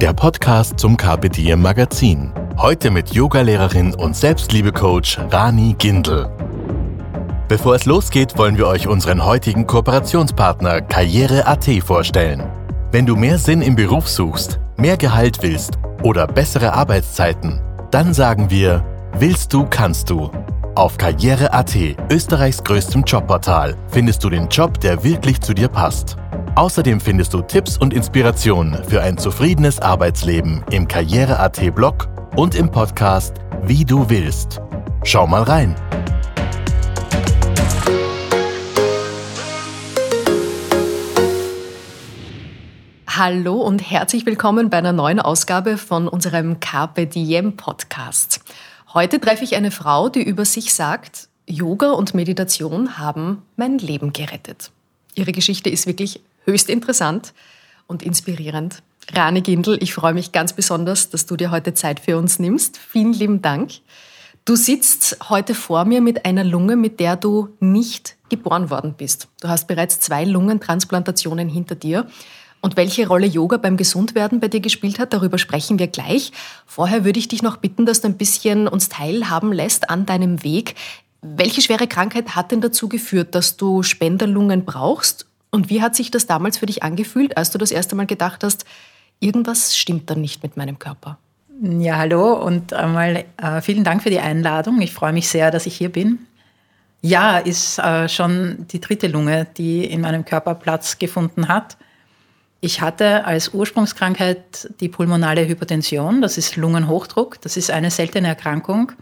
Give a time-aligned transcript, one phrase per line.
[0.00, 2.32] der Podcast zum Carpe Diem Magazin.
[2.56, 6.30] Heute mit Yogalehrerin und Selbstliebecoach Rani Gindel.
[7.48, 12.44] Bevor es losgeht, wollen wir euch unseren heutigen Kooperationspartner Karriere.at vorstellen.
[12.92, 17.60] Wenn du mehr Sinn im Beruf suchst, mehr Gehalt willst oder bessere Arbeitszeiten,
[17.90, 18.84] dann sagen wir,
[19.18, 20.30] willst du, kannst du.
[20.78, 21.76] Auf Karriere.at,
[22.08, 26.16] Österreichs größtem Jobportal, findest du den Job, der wirklich zu dir passt.
[26.54, 32.70] Außerdem findest du Tipps und Inspirationen für ein zufriedenes Arbeitsleben im Karriere.at Blog und im
[32.70, 34.60] Podcast Wie du willst.
[35.02, 35.74] Schau mal rein.
[43.08, 48.42] Hallo und herzlich willkommen bei einer neuen Ausgabe von unserem Carpe Diem Podcast.
[48.94, 54.14] Heute treffe ich eine Frau, die über sich sagt, Yoga und Meditation haben mein Leben
[54.14, 54.70] gerettet.
[55.14, 57.34] Ihre Geschichte ist wirklich höchst interessant
[57.86, 58.82] und inspirierend.
[59.12, 62.78] Rani Gindel, ich freue mich ganz besonders, dass du dir heute Zeit für uns nimmst.
[62.78, 63.72] Vielen lieben Dank.
[64.46, 69.28] Du sitzt heute vor mir mit einer Lunge, mit der du nicht geboren worden bist.
[69.42, 72.06] Du hast bereits zwei Lungentransplantationen hinter dir.
[72.60, 76.32] Und welche Rolle Yoga beim Gesundwerden bei dir gespielt hat, darüber sprechen wir gleich.
[76.66, 80.42] Vorher würde ich dich noch bitten, dass du ein bisschen uns teilhaben lässt an deinem
[80.42, 80.74] Weg.
[81.22, 85.26] Welche schwere Krankheit hat denn dazu geführt, dass du Spenderlungen brauchst?
[85.50, 88.44] Und wie hat sich das damals für dich angefühlt, als du das erste Mal gedacht
[88.44, 88.64] hast,
[89.20, 91.18] irgendwas stimmt dann nicht mit meinem Körper.
[91.60, 94.80] Ja, hallo und einmal äh, vielen Dank für die Einladung.
[94.80, 96.20] Ich freue mich sehr, dass ich hier bin.
[97.00, 101.76] Ja, ist äh, schon die dritte Lunge, die in meinem Körper Platz gefunden hat.
[102.60, 108.92] Ich hatte als Ursprungskrankheit die pulmonale Hypertension, das ist Lungenhochdruck, das ist eine seltene Erkrankung,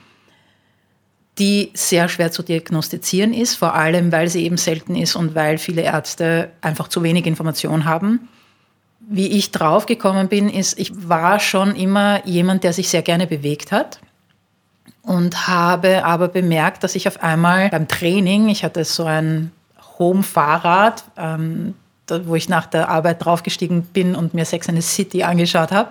[1.39, 5.56] die sehr schwer zu diagnostizieren ist, vor allem weil sie eben selten ist und weil
[5.56, 8.28] viele Ärzte einfach zu wenig Information haben.
[9.00, 13.72] Wie ich draufgekommen bin, ist, ich war schon immer jemand, der sich sehr gerne bewegt
[13.72, 14.00] hat
[15.03, 19.53] und habe aber bemerkt, dass ich auf einmal beim Training, ich hatte so ein
[19.99, 21.75] Home-Fahrrad, ähm,
[22.25, 25.91] wo ich nach der Arbeit draufgestiegen bin und mir Sex and the City angeschaut habe.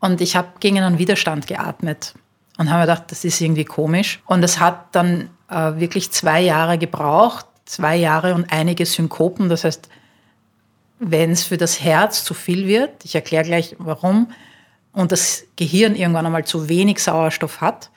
[0.00, 2.14] Und ich habe gegen einen Widerstand geatmet
[2.58, 4.20] und habe mir gedacht, das ist irgendwie komisch.
[4.26, 9.48] Und es hat dann äh, wirklich zwei Jahre gebraucht, zwei Jahre und einige Synkopen.
[9.48, 9.88] Das heißt,
[10.98, 14.28] wenn es für das Herz zu viel wird, ich erkläre gleich warum,
[14.92, 17.90] und das Gehirn irgendwann einmal zu wenig Sauerstoff hat,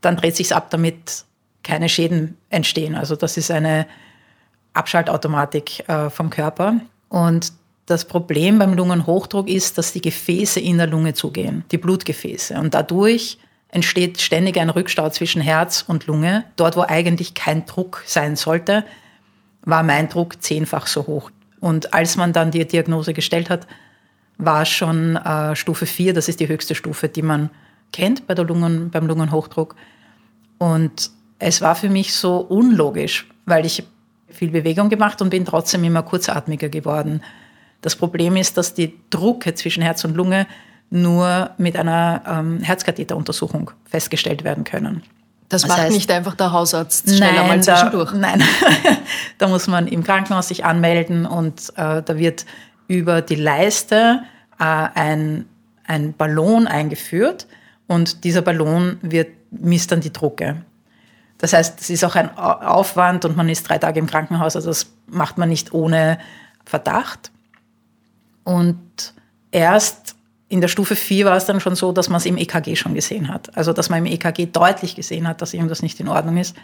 [0.00, 1.24] dann dreht sich ab, damit
[1.62, 2.94] keine Schäden entstehen.
[2.94, 3.86] Also das ist eine
[4.74, 6.80] Abschaltautomatik äh, vom Körper.
[7.08, 7.52] Und
[7.86, 12.58] das Problem beim Lungenhochdruck ist, dass die Gefäße in der Lunge zugehen, die Blutgefäße.
[12.58, 13.38] Und dadurch
[13.70, 16.44] entsteht ständig ein Rückstau zwischen Herz und Lunge.
[16.56, 18.84] Dort, wo eigentlich kein Druck sein sollte,
[19.62, 21.30] war mein Druck zehnfach so hoch.
[21.60, 23.66] Und als man dann die Diagnose gestellt hat,
[24.38, 27.50] war schon äh, Stufe 4, das ist die höchste Stufe, die man
[27.92, 29.74] kennt bei der Lungen, beim Lungenhochdruck.
[30.58, 33.82] Und es war für mich so unlogisch, weil ich
[34.30, 37.22] viel Bewegung gemacht und bin trotzdem immer kurzatmiger geworden.
[37.80, 40.46] Das Problem ist, dass die Drucke zwischen Herz und Lunge
[40.90, 45.02] nur mit einer ähm, Herzkatheteruntersuchung festgestellt werden können.
[45.48, 48.12] Das, das macht heißt, nicht einfach der Hausarzt schneller nein, mal zwischendurch.
[48.12, 48.42] Da, nein,
[49.38, 52.44] da muss man im Krankenhaus sich anmelden und äh, da wird
[52.86, 54.22] über die Leiste
[54.58, 55.46] äh, ein,
[55.86, 57.46] ein Ballon eingeführt
[57.86, 60.62] und dieser Ballon wird, misst dann die Drucke.
[61.38, 64.70] Das heißt, es ist auch ein Aufwand und man ist drei Tage im Krankenhaus, also
[64.70, 66.18] das macht man nicht ohne
[66.64, 67.30] Verdacht.
[68.44, 69.14] Und
[69.50, 70.16] erst
[70.48, 72.94] in der Stufe 4 war es dann schon so, dass man es im EKG schon
[72.94, 73.56] gesehen hat.
[73.56, 76.56] Also, dass man im EKG deutlich gesehen hat, dass irgendwas nicht in Ordnung ist.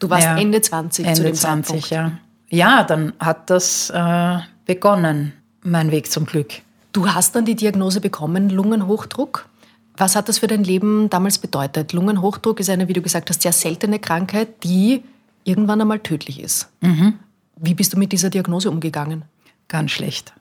[0.00, 1.90] Du warst ja, Ende 20 Ende zu dem 20, Zeitpunkt.
[1.90, 2.12] ja.
[2.52, 5.32] Ja, dann hat das äh, begonnen,
[5.62, 6.62] mein Weg zum Glück.
[6.92, 9.48] Du hast dann die Diagnose bekommen, Lungenhochdruck.
[9.96, 11.92] Was hat das für dein Leben damals bedeutet?
[11.92, 15.02] Lungenhochdruck ist eine, wie du gesagt hast, sehr seltene Krankheit, die
[15.44, 16.68] irgendwann einmal tödlich ist.
[16.80, 17.18] Mhm.
[17.56, 19.24] Wie bist du mit dieser Diagnose umgegangen?
[19.68, 20.32] Ganz schlecht.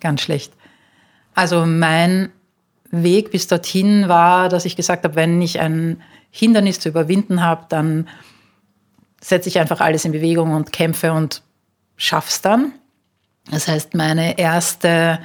[0.00, 0.52] Ganz schlecht.
[1.34, 2.30] Also mein
[2.90, 6.00] Weg bis dorthin war, dass ich gesagt habe, wenn ich ein
[6.30, 8.08] Hindernis zu überwinden habe, dann
[9.20, 11.42] setze ich einfach alles in Bewegung und kämpfe und
[11.96, 12.72] schaff's dann.
[13.50, 15.18] Das heißt, meine erste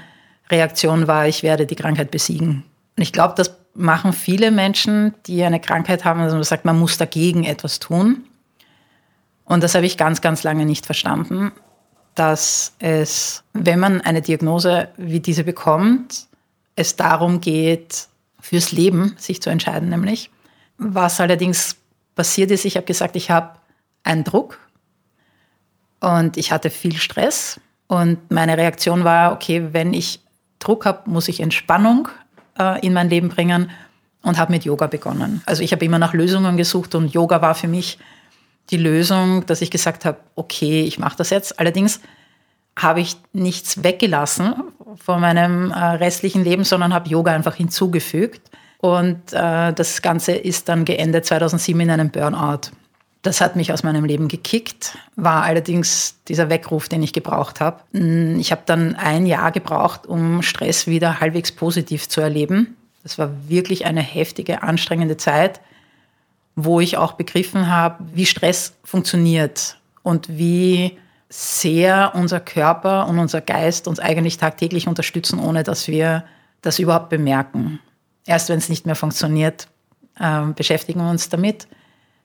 [0.49, 2.63] Reaktion war, ich werde die Krankheit besiegen.
[2.99, 6.77] Und ich glaube, das machen viele Menschen, die eine Krankheit haben, also man sagt, man
[6.77, 8.25] muss dagegen etwas tun.
[9.45, 11.53] Und das habe ich ganz, ganz lange nicht verstanden,
[12.13, 16.27] dass es, wenn man eine Diagnose wie diese bekommt,
[16.75, 18.09] es darum geht,
[18.41, 20.29] fürs Leben sich zu entscheiden, nämlich.
[20.77, 21.77] Was allerdings
[22.15, 23.59] passiert ist, ich habe gesagt, ich habe
[24.03, 24.59] einen Druck
[26.01, 27.61] und ich hatte viel Stress.
[27.87, 30.19] Und meine Reaktion war, okay, wenn ich
[30.59, 32.09] Druck habe, muss ich Entspannung
[32.59, 33.71] äh, in mein Leben bringen
[34.21, 35.41] und habe mit Yoga begonnen.
[35.45, 37.97] Also ich habe immer nach Lösungen gesucht und Yoga war für mich
[38.69, 41.59] die Lösung, dass ich gesagt habe, okay, ich mache das jetzt.
[41.59, 42.01] Allerdings
[42.77, 44.55] habe ich nichts weggelassen
[44.95, 48.41] von meinem äh, restlichen Leben, sondern habe Yoga einfach hinzugefügt.
[48.79, 52.71] Und äh, das Ganze ist dann geendet 2007 in einem Burnout.
[53.21, 57.81] Das hat mich aus meinem Leben gekickt, war allerdings dieser Weckruf, den ich gebraucht habe.
[57.93, 62.77] Hm, ich habe dann ein Jahr gebraucht, um Stress wieder halbwegs positiv zu erleben.
[63.03, 65.59] Das war wirklich eine heftige, anstrengende Zeit,
[66.55, 70.97] wo ich auch begriffen habe, wie Stress funktioniert und wie
[71.29, 76.23] sehr unser Körper und unser Geist uns eigentlich tagtäglich unterstützen, ohne dass wir
[76.61, 77.79] das überhaupt bemerken.
[78.25, 79.67] Erst wenn es nicht mehr funktioniert,
[80.19, 81.67] äh, beschäftigen wir uns damit.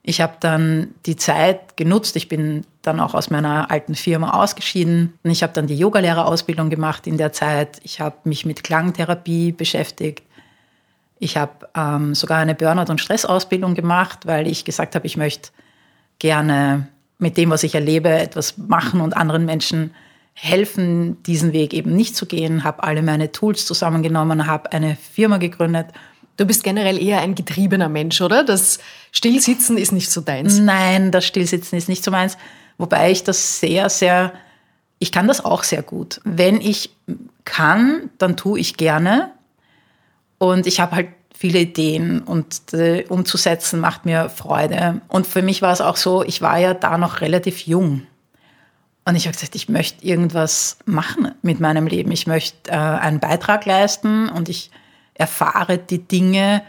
[0.06, 2.14] Ich habe dann die Zeit genutzt.
[2.16, 5.18] Ich bin dann auch aus meiner alten Firma ausgeschieden.
[5.22, 7.80] Ich habe dann die Yogalehrerausbildung gemacht in der Zeit.
[7.84, 10.22] Ich habe mich mit Klangtherapie beschäftigt.
[11.18, 15.48] Ich habe ähm, sogar eine Burnout- und Stressausbildung gemacht, weil ich gesagt habe, ich möchte
[16.18, 16.86] gerne
[17.18, 19.94] mit dem, was ich erlebe, etwas machen und anderen Menschen
[20.34, 22.62] helfen, diesen Weg eben nicht zu gehen.
[22.62, 25.86] Habe alle meine Tools zusammengenommen, habe eine Firma gegründet
[26.36, 28.44] Du bist generell eher ein getriebener Mensch, oder?
[28.44, 28.78] Das
[29.12, 30.58] Stillsitzen ist nicht so deins.
[30.58, 32.36] Nein, das Stillsitzen ist nicht so meins.
[32.76, 34.32] Wobei ich das sehr, sehr,
[34.98, 36.20] ich kann das auch sehr gut.
[36.24, 36.90] Wenn ich
[37.44, 39.30] kann, dann tue ich gerne.
[40.38, 45.02] Und ich habe halt viele Ideen und äh, umzusetzen macht mir Freude.
[45.08, 48.06] Und für mich war es auch so, ich war ja da noch relativ jung.
[49.04, 52.10] Und ich habe gesagt, ich möchte irgendwas machen mit meinem Leben.
[52.10, 54.70] Ich möchte äh, einen Beitrag leisten und ich
[55.14, 56.62] erfahre die Dinge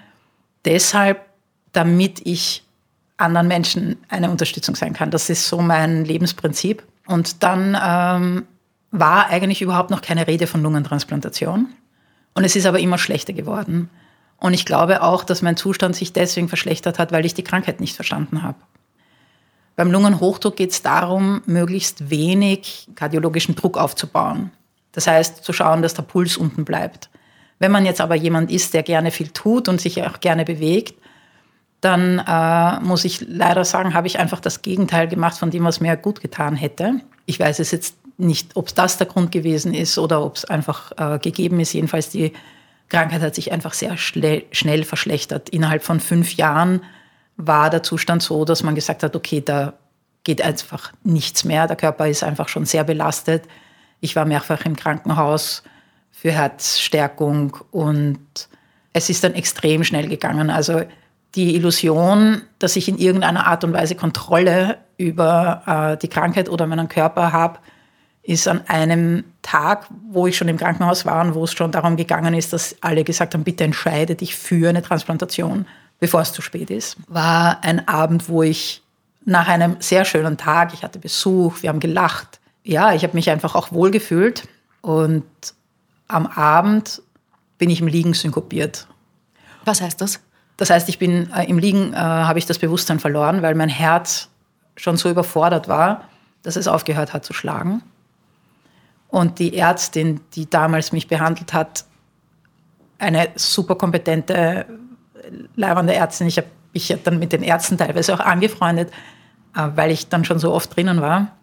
[0.64, 1.26] deshalb,
[1.74, 2.64] damit ich
[3.18, 5.12] anderen Menschen eine Unterstützung sein kann.
[5.12, 6.84] Das ist so mein Lebensprinzip.
[7.08, 8.46] Und dann ähm,
[8.92, 11.68] war eigentlich überhaupt noch keine Rede von Lungentransplantation.
[12.34, 13.90] Und es ist aber immer schlechter geworden.
[14.38, 17.80] Und ich glaube auch, dass mein Zustand sich deswegen verschlechtert hat, weil ich die Krankheit
[17.80, 18.58] nicht verstanden habe.
[19.76, 24.52] Beim Lungenhochdruck geht es darum, möglichst wenig kardiologischen Druck aufzubauen.
[24.92, 27.10] Das heißt, zu schauen, dass der Puls unten bleibt.
[27.60, 30.96] Wenn man jetzt aber jemand ist, der gerne viel tut und sich auch gerne bewegt,
[31.82, 35.80] dann äh, muss ich leider sagen, habe ich einfach das Gegenteil gemacht von dem, was
[35.80, 37.02] mir gut getan hätte.
[37.26, 40.92] Ich weiß es jetzt nicht, ob das der Grund gewesen ist oder ob es einfach
[40.98, 41.74] äh, gegeben ist.
[41.74, 42.34] Jedenfalls die
[42.90, 45.50] Krankheit hat sich einfach sehr schnell verschlechtert.
[45.50, 46.82] Innerhalb von fünf Jahren
[47.38, 49.74] war der Zustand so, dass man gesagt hat, okay, da
[50.24, 51.68] geht einfach nichts mehr.
[51.68, 53.44] Der Körper ist einfach schon sehr belastet.
[54.00, 55.64] Ich war mehrfach im Krankenhaus
[56.16, 58.20] für Herzstärkung und
[58.94, 60.50] es ist dann extrem schnell gegangen.
[60.50, 60.84] Also
[61.36, 66.68] die Illusion, dass ich in irgendeiner Art und Weise Kontrolle über äh, die Krankheit oder
[66.68, 67.60] meinen Körper habe,
[68.24, 71.98] ist an einem Tag, wo ich schon im Krankenhaus war und wo es schon darum
[71.98, 75.68] gegangen ist, dass alle gesagt haben, bitte entscheide dich für eine Transplantation,
[76.00, 78.82] bevor es zu spät ist, war ein Abend, wo ich
[79.26, 83.30] nach einem sehr schönen Tag, ich hatte Besuch, wir haben gelacht, ja, ich habe mich
[83.30, 84.48] einfach auch wohlgefühlt
[84.82, 85.26] und
[86.08, 87.02] am Abend
[87.58, 88.88] bin ich im Liegen synkopiert.
[89.64, 90.20] Was heißt das?
[90.58, 93.70] Das heißt, ich bin äh, im Liegen äh, habe ich das Bewusstsein verloren, weil mein
[93.70, 94.30] Herz
[94.78, 96.06] schon so überfordert war,
[96.44, 97.82] dass es aufgehört hat zu schlagen.
[99.08, 101.86] Und die Ärztin, die damals mich behandelt hat,
[103.00, 104.66] eine super kompetente,
[105.56, 106.28] leibende Ärztin.
[106.28, 108.92] Ich habe mich dann mit den Ärzten teilweise auch angefreundet,
[109.56, 111.35] äh, weil ich dann schon so oft drinnen war.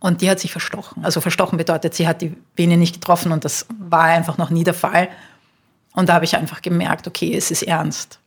[0.00, 1.04] Und die hat sich verstochen.
[1.04, 4.64] Also verstochen bedeutet, sie hat die Vene nicht getroffen und das war einfach noch nie
[4.64, 5.08] der Fall.
[5.92, 8.20] Und da habe ich einfach gemerkt, okay, es ist ernst.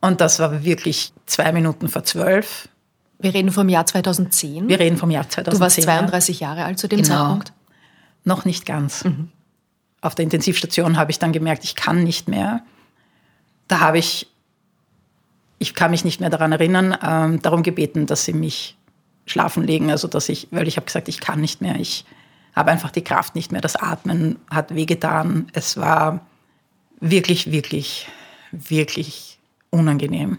[0.00, 2.68] Und das war wirklich zwei Minuten vor zwölf.
[3.18, 4.68] Wir reden vom Jahr 2010.
[4.68, 5.54] Wir reden vom Jahr 2010.
[5.54, 7.16] Du warst 32 Jahre alt zu dem genau.
[7.16, 7.52] Zeitpunkt?
[8.24, 9.04] Noch nicht ganz.
[9.04, 9.30] Mhm.
[10.00, 12.62] Auf der Intensivstation habe ich dann gemerkt, ich kann nicht mehr.
[13.66, 14.28] Da habe ich,
[15.58, 18.77] ich kann mich nicht mehr daran erinnern, ähm, darum gebeten, dass sie mich
[19.28, 19.90] schlafen legen.
[19.90, 21.76] Also dass ich, weil ich habe gesagt, ich kann nicht mehr.
[21.76, 22.04] Ich
[22.54, 23.60] habe einfach die Kraft nicht mehr.
[23.60, 25.46] Das Atmen hat wehgetan.
[25.52, 26.26] Es war
[27.00, 28.08] wirklich, wirklich,
[28.52, 29.38] wirklich
[29.70, 30.38] unangenehm.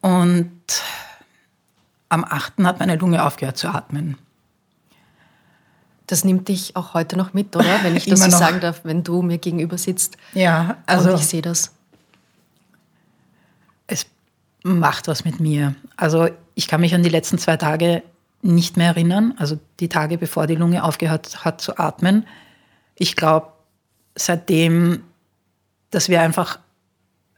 [0.00, 0.50] Und
[2.08, 2.54] am 8.
[2.64, 4.16] hat meine Lunge aufgehört zu atmen.
[6.06, 7.84] Das nimmt dich auch heute noch mit, oder?
[7.84, 10.16] Wenn ich das so sagen darf, wenn du mir gegenüber sitzt.
[10.34, 11.10] Ja, also.
[11.10, 11.72] Und ich sehe das.
[13.86, 14.06] Es
[14.64, 15.76] macht was mit mir.
[15.96, 18.02] Also ich kann mich an die letzten zwei Tage
[18.42, 22.26] nicht mehr erinnern, also die Tage bevor die Lunge aufgehört hat zu atmen.
[22.94, 23.48] Ich glaube,
[24.14, 25.02] seitdem,
[25.90, 26.58] dass wir einfach,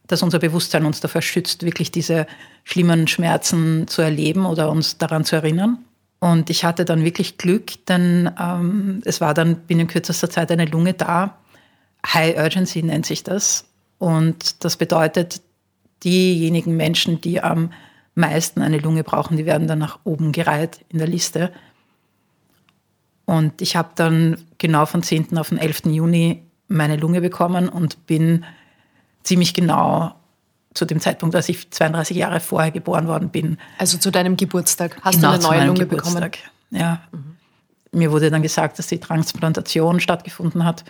[0.06, 2.26] dass unser Bewusstsein uns davor schützt, wirklich diese
[2.64, 5.78] schlimmen Schmerzen zu erleben oder uns daran zu erinnern.
[6.20, 10.66] Und ich hatte dann wirklich Glück, denn ähm, es war dann binnen kürzester Zeit eine
[10.66, 11.38] Lunge da.
[12.06, 13.64] High Urgency nennt sich das.
[13.98, 15.40] Und das bedeutet,
[16.04, 17.70] diejenigen Menschen, die am
[18.14, 21.52] meisten eine Lunge brauchen, die werden dann nach oben gereiht in der Liste.
[23.24, 25.38] Und ich habe dann genau von 10.
[25.38, 25.86] auf den 11.
[25.86, 28.44] Juni meine Lunge bekommen und bin
[29.22, 30.14] ziemlich genau
[30.74, 33.58] zu dem Zeitpunkt, als ich 32 Jahre vorher geboren worden bin.
[33.78, 36.32] Also zu deinem Geburtstag hast genau, du eine neue Lunge Geburtstag.
[36.32, 36.80] bekommen?
[36.80, 37.02] Ja.
[37.12, 37.36] Mhm.
[37.92, 40.84] Mir wurde dann gesagt, dass die Transplantation stattgefunden hat.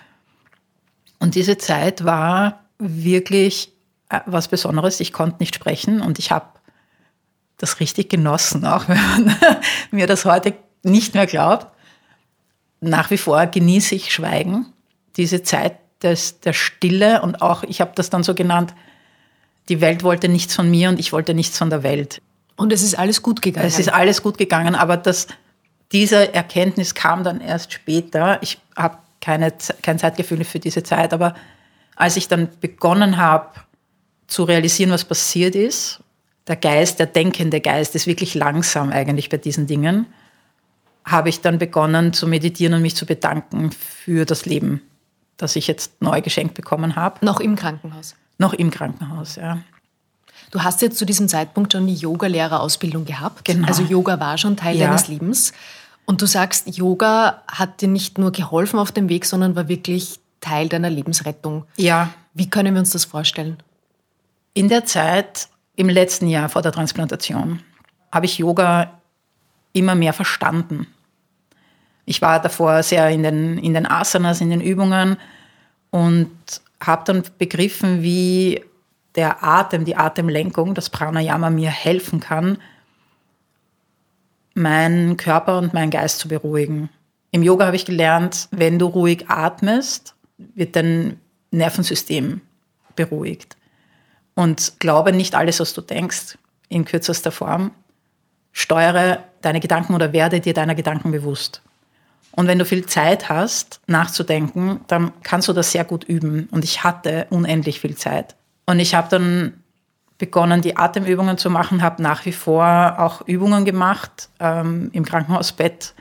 [1.18, 3.72] Und diese Zeit war wirklich
[4.08, 5.00] äh, was Besonderes.
[5.00, 6.46] Ich konnte nicht sprechen und ich habe
[7.62, 9.36] das richtig genossen, auch wenn man
[9.92, 11.68] mir das heute nicht mehr glaubt.
[12.80, 14.66] Nach wie vor genieße ich Schweigen,
[15.16, 18.74] diese Zeit des, der Stille und auch, ich habe das dann so genannt,
[19.68, 22.20] die Welt wollte nichts von mir und ich wollte nichts von der Welt.
[22.56, 23.66] Und es ist alles gut gegangen.
[23.66, 25.28] Es ist alles gut gegangen, aber das,
[25.92, 28.42] diese Erkenntnis kam dann erst später.
[28.42, 29.52] Ich habe keine,
[29.82, 31.36] kein Zeitgefühl für diese Zeit, aber
[31.94, 33.50] als ich dann begonnen habe
[34.26, 36.00] zu realisieren, was passiert ist
[36.46, 40.06] der Geist, der denkende Geist ist wirklich langsam eigentlich bei diesen Dingen,
[41.04, 44.82] habe ich dann begonnen zu meditieren und mich zu bedanken für das Leben,
[45.36, 47.24] das ich jetzt neu geschenkt bekommen habe.
[47.24, 48.14] Noch im Krankenhaus?
[48.38, 49.58] Noch im Krankenhaus, ja.
[50.50, 53.44] Du hast jetzt zu diesem Zeitpunkt schon die Yoga-Lehrerausbildung gehabt.
[53.44, 53.66] Genau.
[53.66, 54.86] Also Yoga war schon Teil ja.
[54.86, 55.52] deines Lebens.
[56.04, 60.20] Und du sagst, Yoga hat dir nicht nur geholfen auf dem Weg, sondern war wirklich
[60.40, 61.64] Teil deiner Lebensrettung.
[61.76, 62.12] Ja.
[62.34, 63.62] Wie können wir uns das vorstellen?
[64.52, 65.48] In der Zeit
[65.82, 67.60] im letzten Jahr vor der Transplantation
[68.12, 69.00] habe ich Yoga
[69.72, 70.86] immer mehr verstanden.
[72.04, 75.16] Ich war davor sehr in den, in den Asanas, in den Übungen
[75.90, 76.30] und
[76.80, 78.62] habe dann begriffen, wie
[79.16, 82.58] der Atem, die Atemlenkung, das Pranayama mir helfen kann,
[84.54, 86.90] meinen Körper und meinen Geist zu beruhigen.
[87.32, 91.18] Im Yoga habe ich gelernt, wenn du ruhig atmest, wird dein
[91.50, 92.40] Nervensystem
[92.94, 93.56] beruhigt
[94.34, 97.72] und glaube nicht alles, was du denkst, in kürzester Form.
[98.52, 101.62] Steuere deine Gedanken oder werde dir deiner Gedanken bewusst.
[102.32, 106.48] Und wenn du viel Zeit hast, nachzudenken, dann kannst du das sehr gut üben.
[106.50, 108.36] Und ich hatte unendlich viel Zeit.
[108.64, 109.62] Und ich habe dann
[110.16, 115.94] begonnen, die Atemübungen zu machen, habe nach wie vor auch Übungen gemacht ähm, im Krankenhausbett.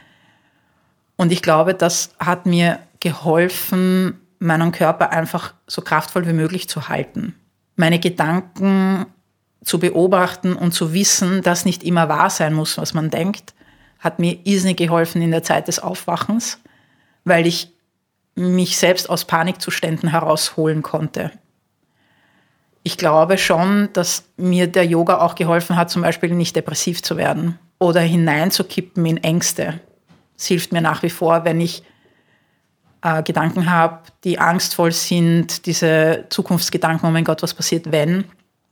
[1.17, 6.87] Und ich glaube, das hat mir geholfen, meinen Körper einfach so kraftvoll wie möglich zu
[6.87, 7.35] halten
[7.75, 9.05] meine Gedanken
[9.63, 13.53] zu beobachten und zu wissen, dass nicht immer wahr sein muss, was man denkt,
[13.99, 16.59] hat mir irrsinnig geholfen in der Zeit des Aufwachens,
[17.23, 17.71] weil ich
[18.35, 21.31] mich selbst aus Panikzuständen herausholen konnte.
[22.83, 27.15] Ich glaube schon, dass mir der Yoga auch geholfen hat, zum Beispiel nicht depressiv zu
[27.15, 29.79] werden oder hineinzukippen in Ängste.
[30.35, 31.83] Es hilft mir nach wie vor, wenn ich
[33.01, 38.25] äh, Gedanken habe, die angstvoll sind, diese Zukunftsgedanken, oh mein Gott, was passiert, wenn,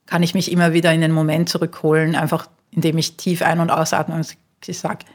[0.06, 3.72] kann ich mich immer wieder in den Moment zurückholen, einfach indem ich tief ein- und
[3.72, 5.06] ausatme und ich sage,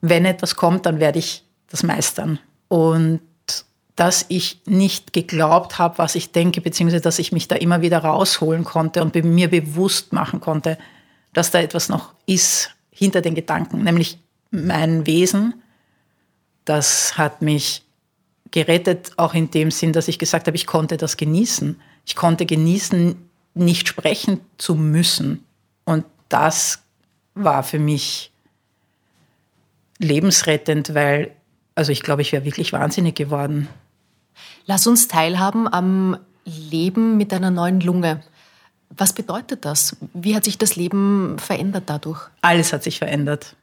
[0.00, 2.38] wenn etwas kommt, dann werde ich das meistern.
[2.68, 3.20] Und
[3.96, 7.98] dass ich nicht geglaubt habe, was ich denke, beziehungsweise dass ich mich da immer wieder
[7.98, 10.78] rausholen konnte und mir bewusst machen konnte,
[11.32, 14.18] dass da etwas noch ist hinter den Gedanken, nämlich
[14.50, 15.62] mein Wesen.
[16.66, 17.85] Das hat mich
[18.50, 21.80] gerettet, auch in dem Sinn, dass ich gesagt habe, ich konnte das genießen.
[22.04, 23.16] Ich konnte genießen,
[23.54, 25.44] nicht sprechen zu müssen.
[25.84, 26.82] Und das
[27.34, 28.30] war für mich
[29.98, 31.32] lebensrettend, weil,
[31.74, 33.68] also ich glaube, ich wäre wirklich wahnsinnig geworden.
[34.66, 38.22] Lass uns teilhaben am Leben mit einer neuen Lunge.
[38.90, 39.96] Was bedeutet das?
[40.12, 42.28] Wie hat sich das Leben verändert dadurch?
[42.42, 43.56] Alles hat sich verändert.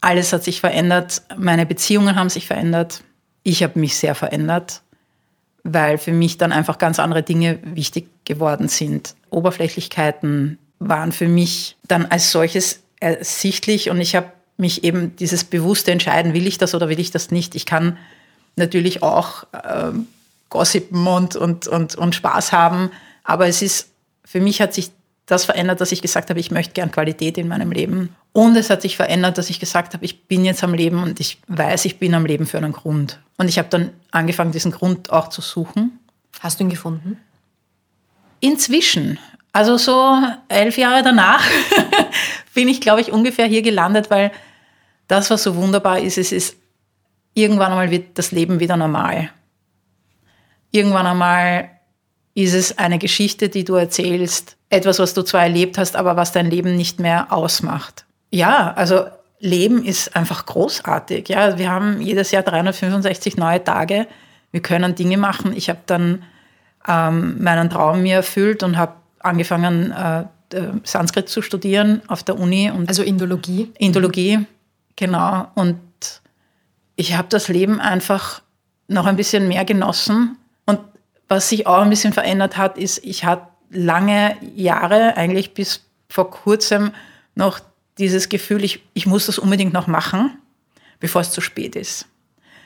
[0.00, 1.22] Alles hat sich verändert.
[1.36, 3.02] Meine Beziehungen haben sich verändert
[3.42, 4.82] ich habe mich sehr verändert,
[5.62, 9.14] weil für mich dann einfach ganz andere Dinge wichtig geworden sind.
[9.30, 15.90] Oberflächlichkeiten waren für mich dann als solches ersichtlich und ich habe mich eben dieses bewusste
[15.90, 17.54] Entscheiden, will ich das oder will ich das nicht.
[17.54, 17.96] Ich kann
[18.56, 19.92] natürlich auch äh,
[20.50, 22.90] gossipen und, und, und, und Spaß haben,
[23.24, 23.88] aber es ist,
[24.24, 24.90] für mich hat sich
[25.30, 28.14] das verändert, dass ich gesagt habe, ich möchte gern Qualität in meinem Leben.
[28.32, 31.20] Und es hat sich verändert, dass ich gesagt habe, ich bin jetzt am Leben und
[31.20, 33.20] ich weiß, ich bin am Leben für einen Grund.
[33.38, 35.98] Und ich habe dann angefangen, diesen Grund auch zu suchen.
[36.40, 37.18] Hast du ihn gefunden?
[38.40, 39.18] Inzwischen,
[39.52, 40.18] also so
[40.48, 41.44] elf Jahre danach,
[42.54, 44.32] bin ich, glaube ich, ungefähr hier gelandet, weil
[45.08, 46.56] das, was so wunderbar ist, es ist,
[47.34, 49.30] irgendwann einmal wird das Leben wieder normal.
[50.70, 51.70] Irgendwann einmal
[52.34, 56.32] ist es eine Geschichte, die du erzählst, etwas, was du zwar erlebt hast, aber was
[56.32, 58.04] dein Leben nicht mehr ausmacht.
[58.30, 59.06] Ja, also
[59.40, 61.28] Leben ist einfach großartig.
[61.28, 64.06] Ja, wir haben jedes Jahr 365 neue Tage.
[64.52, 65.56] Wir können Dinge machen.
[65.56, 66.22] Ich habe dann
[66.86, 70.24] ähm, meinen Traum mir erfüllt und habe angefangen, äh,
[70.82, 72.70] Sanskrit zu studieren auf der Uni.
[72.70, 73.72] Und also Indologie?
[73.78, 74.40] Indologie,
[74.96, 75.48] genau.
[75.54, 75.80] Und
[76.96, 78.42] ich habe das Leben einfach
[78.88, 80.36] noch ein bisschen mehr genossen.
[81.30, 86.28] Was sich auch ein bisschen verändert hat, ist, ich hatte lange Jahre, eigentlich bis vor
[86.28, 86.90] kurzem,
[87.36, 87.60] noch
[87.98, 90.36] dieses Gefühl, ich, ich muss das unbedingt noch machen,
[90.98, 92.06] bevor es zu spät ist.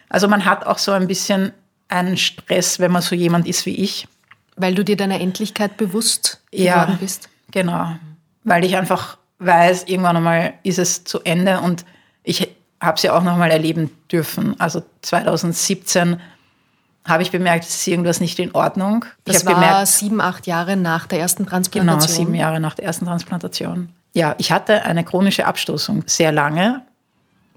[0.08, 1.52] Also man hat auch so ein bisschen
[1.88, 4.08] einen Stress, wenn man so jemand ist wie ich.
[4.56, 7.28] Weil du dir deiner Endlichkeit bewusst geworden ja, bist?
[7.50, 7.96] Genau.
[8.44, 11.84] Weil ich einfach weiß, irgendwann einmal ist es zu Ende und
[12.22, 12.48] ich
[12.80, 14.58] habe es ja auch nochmal erleben dürfen.
[14.58, 16.18] Also 2017
[17.04, 19.04] habe ich bemerkt, es ist irgendwas nicht in Ordnung.
[19.24, 22.00] Das ich war gemerkt, sieben, acht Jahre nach der ersten Transplantation.
[22.00, 23.90] Genau, sieben Jahre nach der ersten Transplantation.
[24.14, 26.82] Ja, ich hatte eine chronische Abstoßung sehr lange.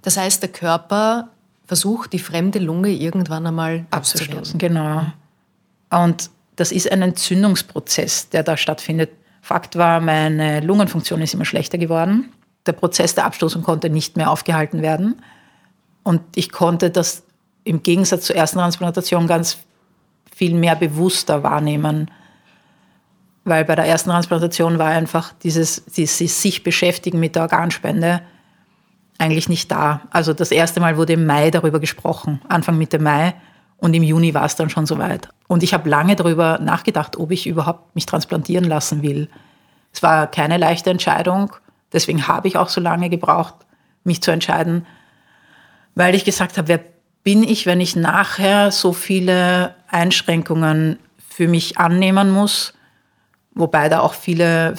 [0.02, 1.30] Das heißt, der Körper
[1.66, 4.58] versucht, die fremde Lunge irgendwann einmal abzustoßen.
[4.58, 5.06] Genau.
[5.90, 9.12] Und das ist ein Entzündungsprozess, der da stattfindet.
[9.42, 12.34] Fakt war, meine Lungenfunktion ist immer schlechter geworden.
[12.66, 15.22] Der Prozess der Abstoßung konnte nicht mehr aufgehalten werden.
[16.04, 17.24] Und ich konnte das
[17.68, 19.58] im Gegensatz zur ersten Transplantation ganz
[20.34, 22.10] viel mehr bewusster wahrnehmen.
[23.44, 28.22] Weil bei der ersten Transplantation war einfach dieses, dieses sich beschäftigen mit der Organspende
[29.18, 30.02] eigentlich nicht da.
[30.12, 33.34] Also das erste Mal wurde im Mai darüber gesprochen, Anfang Mitte Mai.
[33.78, 35.30] Und im Juni war es dann schon soweit.
[35.48, 39.30] Und ich habe lange darüber nachgedacht, ob ich überhaupt mich transplantieren lassen will.
[39.94, 41.56] Es war keine leichte Entscheidung.
[41.94, 43.54] Deswegen habe ich auch so lange gebraucht,
[44.04, 44.86] mich zu entscheiden,
[45.96, 46.80] weil ich gesagt habe, wer
[47.28, 52.74] bin ich, wenn ich nachher so viele Einschränkungen für mich annehmen muss,
[53.54, 54.76] wobei da auch viele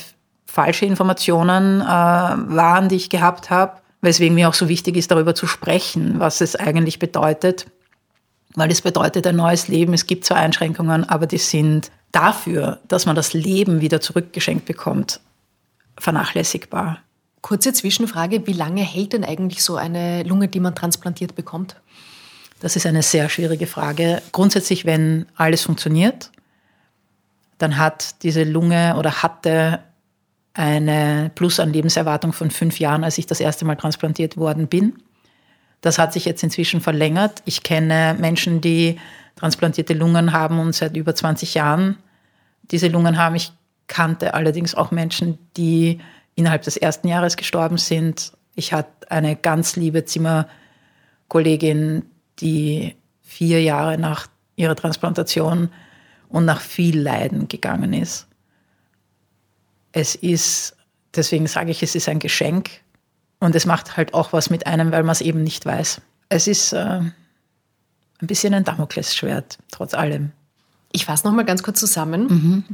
[0.46, 5.34] falsche Informationen äh, waren, die ich gehabt habe, weswegen mir auch so wichtig ist, darüber
[5.34, 7.66] zu sprechen, was es eigentlich bedeutet,
[8.54, 9.92] weil es bedeutet ein neues Leben.
[9.92, 15.20] Es gibt zwar Einschränkungen, aber die sind dafür, dass man das Leben wieder zurückgeschenkt bekommt,
[15.98, 17.00] vernachlässigbar.
[17.42, 21.76] Kurze Zwischenfrage, wie lange hält denn eigentlich so eine Lunge, die man transplantiert bekommt?
[22.61, 24.23] Das ist eine sehr schwierige Frage.
[24.33, 26.31] Grundsätzlich, wenn alles funktioniert,
[27.59, 29.81] dann hat diese Lunge oder hatte
[30.55, 35.01] eine Plus an Lebenserwartung von fünf Jahren, als ich das erste Mal transplantiert worden bin.
[35.81, 37.42] Das hat sich jetzt inzwischen verlängert.
[37.44, 38.99] Ich kenne Menschen, die
[39.37, 41.97] transplantierte Lungen haben und seit über 20 Jahren
[42.73, 43.37] diese Lungen haben.
[43.37, 43.53] Ich
[43.87, 46.01] kannte allerdings auch Menschen, die
[46.35, 48.33] innerhalb des ersten Jahres gestorben sind.
[48.57, 52.03] Ich hatte eine ganz liebe Zimmerkollegin,
[52.40, 55.70] die vier Jahre nach ihrer Transplantation
[56.29, 58.27] und nach viel Leiden gegangen ist.
[59.92, 60.77] Es ist,
[61.14, 62.70] deswegen sage ich, es ist ein Geschenk
[63.40, 66.01] und es macht halt auch was mit einem, weil man es eben nicht weiß.
[66.29, 67.14] Es ist äh, ein
[68.20, 70.33] bisschen ein Damoklesschwert, trotz allem.
[70.92, 72.27] Ich fasse noch mal ganz kurz zusammen.
[72.27, 72.64] Mhm.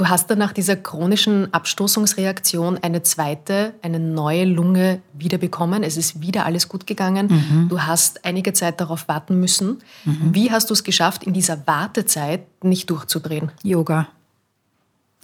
[0.00, 5.82] Du hast dann nach dieser chronischen Abstoßungsreaktion eine zweite, eine neue Lunge wiederbekommen.
[5.82, 7.26] Es ist wieder alles gut gegangen.
[7.26, 7.68] Mhm.
[7.68, 9.82] Du hast einige Zeit darauf warten müssen.
[10.06, 10.30] Mhm.
[10.34, 13.52] Wie hast du es geschafft, in dieser Wartezeit nicht durchzudrehen?
[13.62, 14.08] Yoga.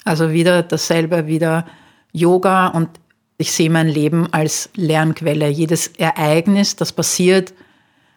[0.04, 1.64] Also wieder dasselbe, wieder
[2.12, 2.90] Yoga und
[3.38, 5.48] ich sehe mein Leben als Lernquelle.
[5.48, 7.54] Jedes Ereignis, das passiert,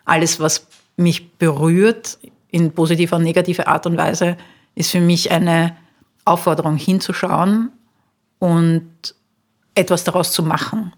[0.03, 0.67] alles, was
[0.97, 2.17] mich berührt,
[2.51, 4.35] in positiver und negativer Art und Weise,
[4.75, 5.77] ist für mich eine
[6.25, 7.71] Aufforderung hinzuschauen
[8.39, 8.89] und
[9.75, 10.93] etwas daraus zu machen,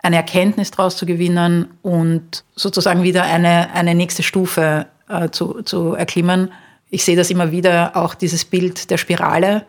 [0.00, 5.94] eine Erkenntnis daraus zu gewinnen und sozusagen wieder eine, eine nächste Stufe äh, zu, zu
[5.94, 6.52] erklimmen.
[6.90, 9.66] Ich sehe das immer wieder, auch dieses Bild der Spirale.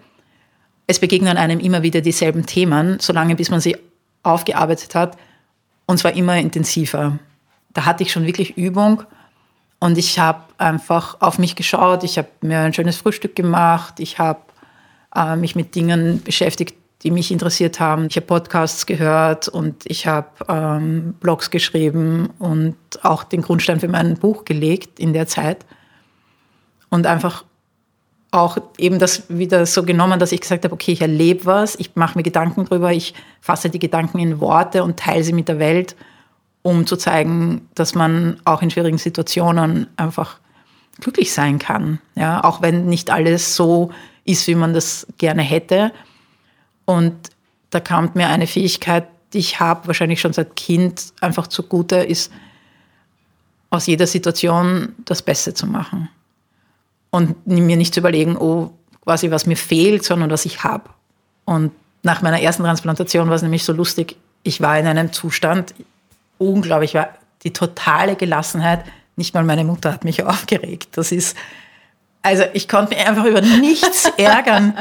[0.88, 3.78] Es begegnen einem immer wieder dieselben Themen, solange bis man sie
[4.24, 5.18] aufgearbeitet hat,
[5.86, 7.20] und zwar immer intensiver.
[7.74, 9.04] Da hatte ich schon wirklich Übung
[9.80, 14.20] und ich habe einfach auf mich geschaut, ich habe mir ein schönes Frühstück gemacht, ich
[14.20, 14.40] habe
[15.16, 18.08] äh, mich mit Dingen beschäftigt, die mich interessiert haben.
[18.10, 23.88] Ich habe Podcasts gehört und ich habe ähm, Blogs geschrieben und auch den Grundstein für
[23.88, 25.66] mein Buch gelegt in der Zeit.
[26.90, 27.46] Und einfach
[28.32, 31.96] auch eben das wieder so genommen, dass ich gesagt habe, okay, ich erlebe was, ich
[31.96, 35.58] mache mir Gedanken drüber, ich fasse die Gedanken in Worte und teile sie mit der
[35.58, 35.96] Welt,
[36.62, 40.40] um zu zeigen, dass man auch in schwierigen Situationen einfach
[41.00, 42.00] glücklich sein kann.
[42.16, 43.92] Ja, auch wenn nicht alles so
[44.30, 45.92] ist, wie man das gerne hätte.
[46.86, 47.16] Und
[47.72, 52.32] da kam mir eine Fähigkeit, die ich habe, wahrscheinlich schon seit Kind einfach zugute, ist,
[53.72, 56.10] aus jeder Situation das Beste zu machen
[57.12, 58.72] und mir nicht zu überlegen, oh,
[59.04, 60.90] quasi was mir fehlt, sondern was ich habe.
[61.46, 65.74] Und nach meiner ersten Transplantation war es nämlich so lustig, ich war in einem Zustand,
[66.38, 67.10] unglaublich war
[67.44, 70.90] die totale Gelassenheit, nicht mal meine Mutter hat mich aufgeregt.
[70.94, 71.36] Das ist,
[72.22, 74.78] also ich konnte mich einfach über nichts ärgern.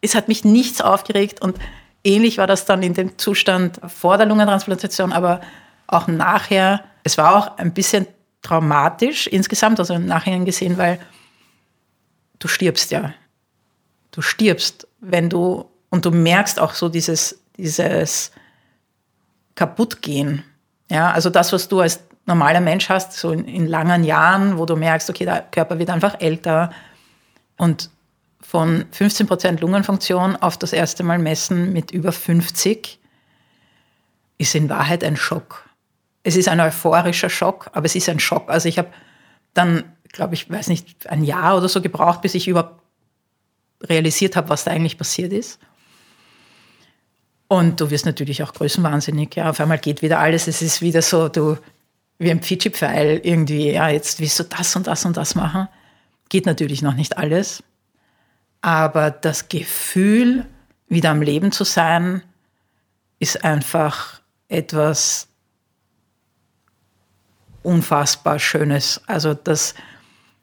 [0.00, 1.58] Es hat mich nichts aufgeregt und
[2.04, 5.40] ähnlich war das dann in dem Zustand vor der Lungentransplantation, aber
[5.86, 6.84] auch nachher.
[7.02, 8.06] Es war auch ein bisschen
[8.42, 10.98] traumatisch insgesamt, also im Nachhinein gesehen, weil
[12.38, 13.12] du stirbst ja.
[14.10, 18.32] Du stirbst, wenn du, und du merkst auch so dieses, dieses
[19.54, 20.42] Kaputtgehen.
[20.88, 24.66] Ja, also das, was du als normaler Mensch hast, so in, in langen Jahren, wo
[24.66, 26.70] du merkst, okay, der Körper wird einfach älter
[27.56, 27.90] und
[28.40, 32.98] von 15 Prozent Lungenfunktion auf das erste Mal messen mit über 50
[34.38, 35.68] ist in Wahrheit ein Schock.
[36.22, 38.48] Es ist ein euphorischer Schock, aber es ist ein Schock.
[38.48, 38.88] Also ich habe
[39.54, 42.80] dann glaube ich, weiß nicht, ein Jahr oder so gebraucht, bis ich überhaupt
[43.82, 45.58] realisiert habe, was da eigentlich passiert ist.
[47.48, 49.34] Und du wirst natürlich auch größenwahnsinnig.
[49.34, 50.46] Ja, auf einmal geht wieder alles.
[50.46, 51.56] Es ist wieder so, du
[52.20, 53.72] wie ein Pfitschi-Pfeil irgendwie.
[53.72, 55.68] Ja, jetzt willst du das und das und das machen.
[56.28, 57.64] Geht natürlich noch nicht alles.
[58.60, 60.44] Aber das Gefühl,
[60.86, 62.22] wieder am Leben zu sein,
[63.18, 65.28] ist einfach etwas
[67.62, 69.00] unfassbar Schönes.
[69.06, 69.74] Also das,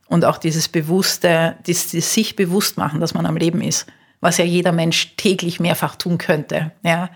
[0.07, 3.85] und auch dieses bewusste, dieses, sich bewusst machen, dass man am Leben ist,
[4.19, 7.11] was ja jeder Mensch täglich mehrfach tun könnte, ja,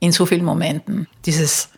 [0.00, 1.08] in so vielen Momenten.
[1.24, 1.70] Dieses,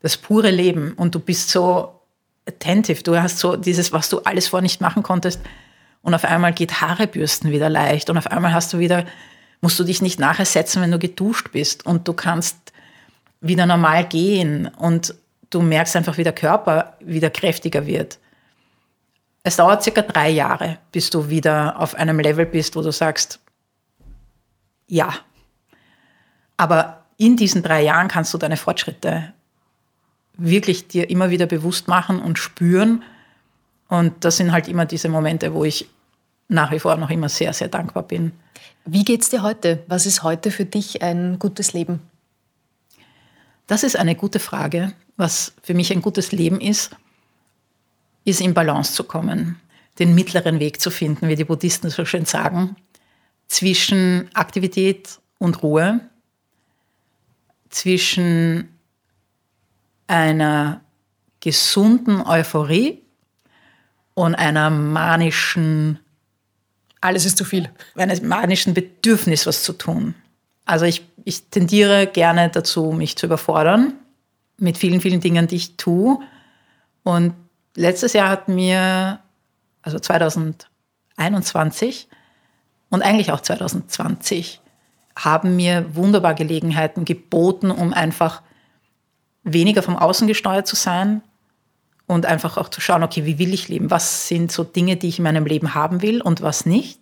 [0.00, 0.92] das pure Leben.
[0.92, 2.00] Und du bist so
[2.46, 5.40] attentive, du hast so dieses, was du alles vor nicht machen konntest.
[6.02, 8.10] Und auf einmal geht Haarebürsten wieder leicht.
[8.10, 9.04] Und auf einmal hast du wieder,
[9.60, 11.84] musst du dich nicht nachher setzen, wenn du geduscht bist.
[11.84, 12.56] Und du kannst
[13.40, 14.66] wieder normal gehen.
[14.66, 15.14] Und
[15.50, 18.18] du merkst einfach, wie der Körper wieder kräftiger wird.
[19.42, 23.40] Es dauert circa drei Jahre, bis du wieder auf einem Level bist, wo du sagst,
[24.86, 25.14] ja.
[26.56, 29.32] Aber in diesen drei Jahren kannst du deine Fortschritte
[30.38, 33.02] wirklich dir immer wieder bewusst machen und spüren.
[33.88, 35.88] Und das sind halt immer diese Momente, wo ich
[36.48, 38.32] nach wie vor noch immer sehr, sehr dankbar bin.
[38.86, 39.84] Wie geht es dir heute?
[39.88, 42.00] Was ist heute für dich ein gutes Leben?
[43.66, 44.94] Das ist eine gute Frage.
[45.16, 46.96] Was für mich ein gutes Leben ist,
[48.24, 49.60] ist in Balance zu kommen,
[49.98, 52.76] den mittleren Weg zu finden, wie die Buddhisten so schön sagen,
[53.48, 56.00] zwischen Aktivität und Ruhe,
[57.68, 58.68] zwischen
[60.08, 60.80] einer
[61.40, 63.02] gesunden Euphorie
[64.14, 66.00] und einer manischen
[67.00, 67.70] alles ist zu viel.
[67.94, 70.14] Eines manischen Bedürfnis, was zu tun.
[70.64, 73.94] Also ich, ich tendiere gerne dazu, mich zu überfordern
[74.58, 76.18] mit vielen, vielen Dingen, die ich tue.
[77.04, 77.34] Und
[77.76, 79.20] letztes Jahr hat mir,
[79.82, 82.08] also 2021
[82.90, 84.60] und eigentlich auch 2020,
[85.16, 88.42] haben mir wunderbar Gelegenheiten geboten, um einfach
[89.52, 91.22] weniger vom Außen gesteuert zu sein
[92.06, 93.90] und einfach auch zu schauen, okay, wie will ich leben?
[93.90, 97.00] Was sind so Dinge, die ich in meinem Leben haben will und was nicht?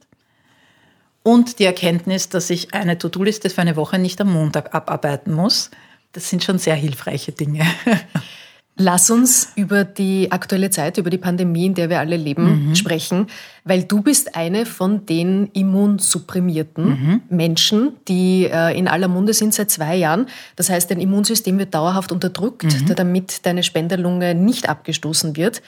[1.23, 5.71] Und die Erkenntnis, dass ich eine To-Do-Liste für eine Woche nicht am Montag abarbeiten muss.
[6.13, 7.67] Das sind schon sehr hilfreiche Dinge.
[8.79, 12.75] Lass uns über die aktuelle Zeit, über die Pandemie, in der wir alle leben, mhm.
[12.75, 13.27] sprechen,
[13.65, 17.23] weil du bist eine von den immunsupprimierten mhm.
[17.31, 20.27] Menschen, die äh, in aller Munde sind seit zwei Jahren.
[20.57, 22.95] Das heißt, dein Immunsystem wird dauerhaft unterdrückt, mhm.
[22.95, 25.63] damit deine Spenderlunge nicht abgestoßen wird.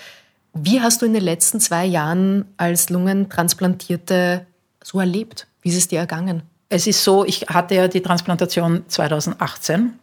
[0.53, 4.45] Wie hast du in den letzten zwei Jahren als Lungentransplantierte
[4.85, 5.47] so erlebt?
[5.63, 6.43] Wie ist es dir ergangen?
[6.69, 9.95] Es ist so, ich hatte ja die Transplantation 2018.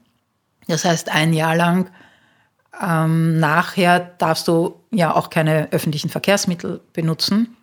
[0.68, 1.92] Das heißt, ein Jahr lang
[2.82, 7.56] ähm, nachher darfst du ja auch keine öffentlichen Verkehrsmittel benutzen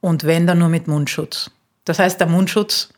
[0.00, 1.50] und wenn dann nur mit Mundschutz.
[1.84, 2.90] Das heißt, der Mundschutz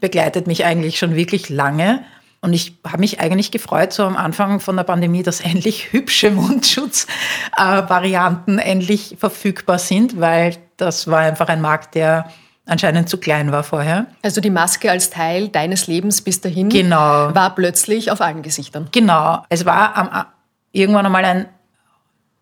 [0.00, 2.04] begleitet mich eigentlich schon wirklich lange.
[2.40, 6.30] Und ich habe mich eigentlich gefreut, so am Anfang von der Pandemie, dass endlich hübsche
[6.30, 12.32] Mundschutzvarianten äh, endlich verfügbar sind, weil das war einfach ein Markt, der
[12.66, 14.06] anscheinend zu klein war vorher.
[14.22, 17.34] Also die Maske als Teil deines Lebens bis dahin genau.
[17.34, 18.88] war plötzlich auf allen Gesichtern.
[18.92, 19.44] Genau.
[19.48, 20.26] Es war am
[20.72, 21.48] irgendwann einmal ein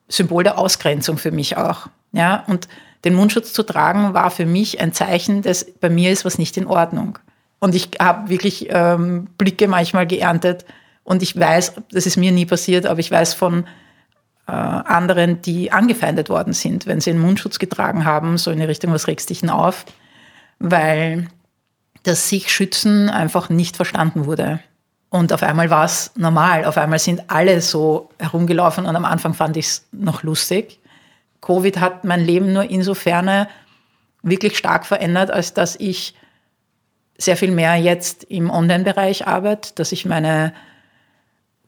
[0.08, 1.88] Symbol der Ausgrenzung für mich auch.
[2.12, 2.68] Ja, und
[3.04, 6.56] Den Mundschutz zu tragen war für mich ein Zeichen, dass bei mir ist was nicht
[6.56, 7.18] in Ordnung.
[7.58, 10.64] Und ich habe wirklich ähm, Blicke manchmal geerntet.
[11.02, 13.64] Und ich weiß, das ist mir nie passiert, aber ich weiß von
[14.46, 18.66] äh, anderen, die angefeindet worden sind, wenn sie einen Mundschutz getragen haben, so in die
[18.66, 19.86] Richtung, was regst dich denn auf?
[20.58, 21.28] Weil
[22.02, 24.60] das sich schützen einfach nicht verstanden wurde.
[25.10, 26.64] Und auf einmal war es normal.
[26.64, 30.78] Auf einmal sind alle so herumgelaufen und am Anfang fand ich es noch lustig.
[31.40, 33.46] Covid hat mein Leben nur insofern
[34.22, 36.14] wirklich stark verändert, als dass ich
[37.18, 40.54] sehr viel mehr jetzt im Online-Bereich arbeite, dass ich meine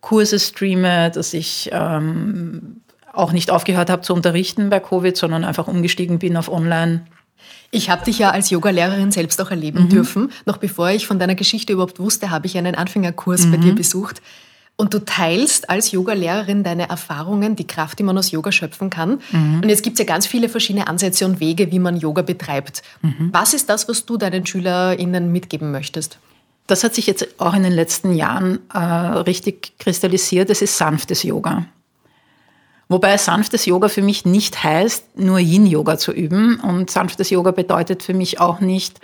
[0.01, 2.81] Kurse streame, dass ich ähm,
[3.13, 7.05] auch nicht aufgehört habe zu unterrichten bei Covid, sondern einfach umgestiegen bin auf Online.
[7.71, 9.89] Ich habe dich ja als Yogalehrerin selbst auch erleben mhm.
[9.89, 10.33] dürfen.
[10.47, 13.51] Noch bevor ich von deiner Geschichte überhaupt wusste, habe ich einen Anfängerkurs mhm.
[13.51, 14.21] bei dir besucht.
[14.77, 19.21] Und du teilst als Yogalehrerin deine Erfahrungen, die Kraft, die man aus Yoga schöpfen kann.
[19.31, 19.61] Mhm.
[19.63, 22.83] Und jetzt gibt es ja ganz viele verschiedene Ansätze und Wege, wie man Yoga betreibt.
[23.03, 23.29] Mhm.
[23.33, 26.19] Was ist das, was du deinen SchülerInnen mitgeben möchtest?
[26.67, 30.49] Das hat sich jetzt auch in den letzten Jahren äh, richtig kristallisiert.
[30.49, 31.67] Es ist sanftes Yoga.
[32.93, 36.61] Wobei sanftes Yoga für mich nicht heißt, nur Yin-Yoga zu üben.
[36.61, 39.01] Und sanftes Yoga bedeutet für mich auch nicht,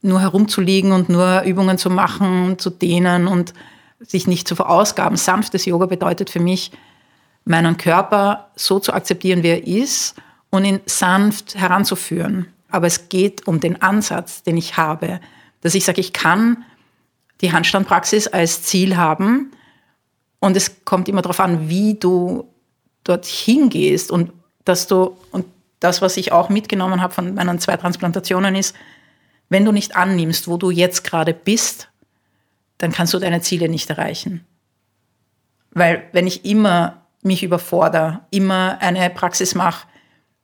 [0.00, 3.52] nur herumzuliegen und nur Übungen zu machen, zu dehnen und
[4.00, 5.18] sich nicht zu verausgaben.
[5.18, 6.72] Sanftes Yoga bedeutet für mich,
[7.44, 10.14] meinen Körper so zu akzeptieren, wie er ist
[10.48, 12.46] und ihn sanft heranzuführen.
[12.70, 15.20] Aber es geht um den Ansatz, den ich habe,
[15.60, 16.64] dass ich sage, ich kann
[17.42, 19.50] die Handstandpraxis als Ziel haben
[20.40, 22.48] und es kommt immer darauf an, wie du
[23.04, 24.32] dorthin gehst und
[24.64, 25.46] dass du, und
[25.80, 28.74] das, was ich auch mitgenommen habe von meinen zwei Transplantationen ist,
[29.48, 31.88] wenn du nicht annimmst, wo du jetzt gerade bist,
[32.78, 34.46] dann kannst du deine Ziele nicht erreichen.
[35.70, 39.86] Weil wenn ich immer mich überfordere, immer eine Praxis mache,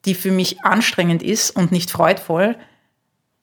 [0.04, 2.56] die für mich anstrengend ist und nicht freudvoll,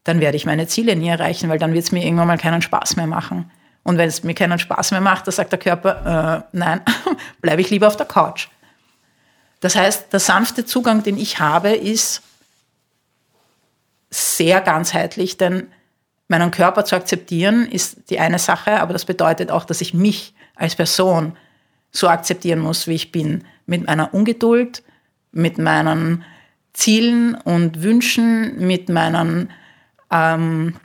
[0.04, 2.62] dann werde ich meine Ziele nie erreichen, weil dann wird es mir irgendwann mal keinen
[2.62, 3.52] Spaß mehr machen.
[3.84, 6.82] Und wenn es mir keinen Spaß mehr macht, dann sagt der Körper, äh, nein,
[7.42, 8.50] bleibe ich lieber auf der Couch.
[9.60, 12.22] Das heißt, der sanfte Zugang, den ich habe, ist
[14.10, 15.68] sehr ganzheitlich, denn
[16.28, 20.34] meinen Körper zu akzeptieren ist die eine Sache, aber das bedeutet auch, dass ich mich
[20.56, 21.38] als Person
[21.92, 24.84] so akzeptieren muss, wie ich bin, mit meiner Ungeduld,
[25.32, 26.24] mit meinen
[26.74, 29.52] Zielen und Wünschen, mit meinen
[30.12, 30.76] ähm,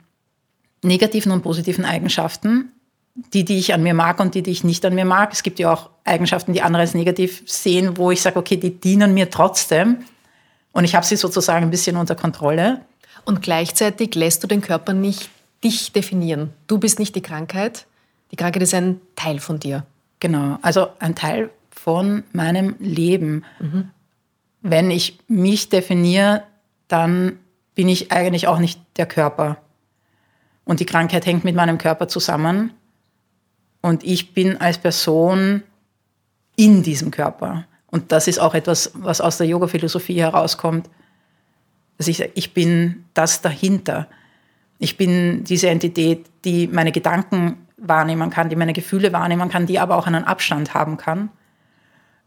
[0.81, 2.72] negativen und positiven Eigenschaften,
[3.15, 5.31] die, die ich an mir mag und die, die ich nicht an mir mag.
[5.33, 8.79] Es gibt ja auch Eigenschaften, die andere als negativ sehen, wo ich sage, okay, die
[8.79, 10.03] dienen mir trotzdem
[10.73, 12.81] und ich habe sie sozusagen ein bisschen unter Kontrolle.
[13.25, 15.29] Und gleichzeitig lässt du den Körper nicht
[15.63, 16.51] dich definieren.
[16.67, 17.85] Du bist nicht die Krankheit.
[18.31, 19.85] Die Krankheit ist ein Teil von dir.
[20.19, 23.45] Genau, also ein Teil von meinem Leben.
[23.59, 23.91] Mhm.
[24.61, 26.43] Wenn ich mich definiere,
[26.87, 27.39] dann
[27.75, 29.57] bin ich eigentlich auch nicht der Körper.
[30.65, 32.73] Und die Krankheit hängt mit meinem Körper zusammen.
[33.83, 35.61] Und ich bin als Person
[36.55, 37.65] in diesem Körper.
[37.87, 40.89] Und das ist auch etwas, was aus der Yoga-Philosophie herauskommt.
[41.97, 44.07] Dass ich ich bin das dahinter.
[44.79, 49.79] Ich bin diese Entität, die meine Gedanken wahrnehmen kann, die meine Gefühle wahrnehmen kann, die
[49.79, 51.29] aber auch einen Abstand haben kann.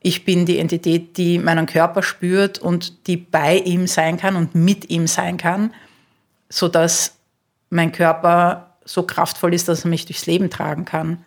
[0.01, 4.55] Ich bin die Entität, die meinen Körper spürt und die bei ihm sein kann und
[4.55, 5.73] mit ihm sein kann,
[6.51, 7.17] sodass
[7.71, 11.25] mein Körper so kraftvoll ist, dass er mich durchs Leben tragen kann.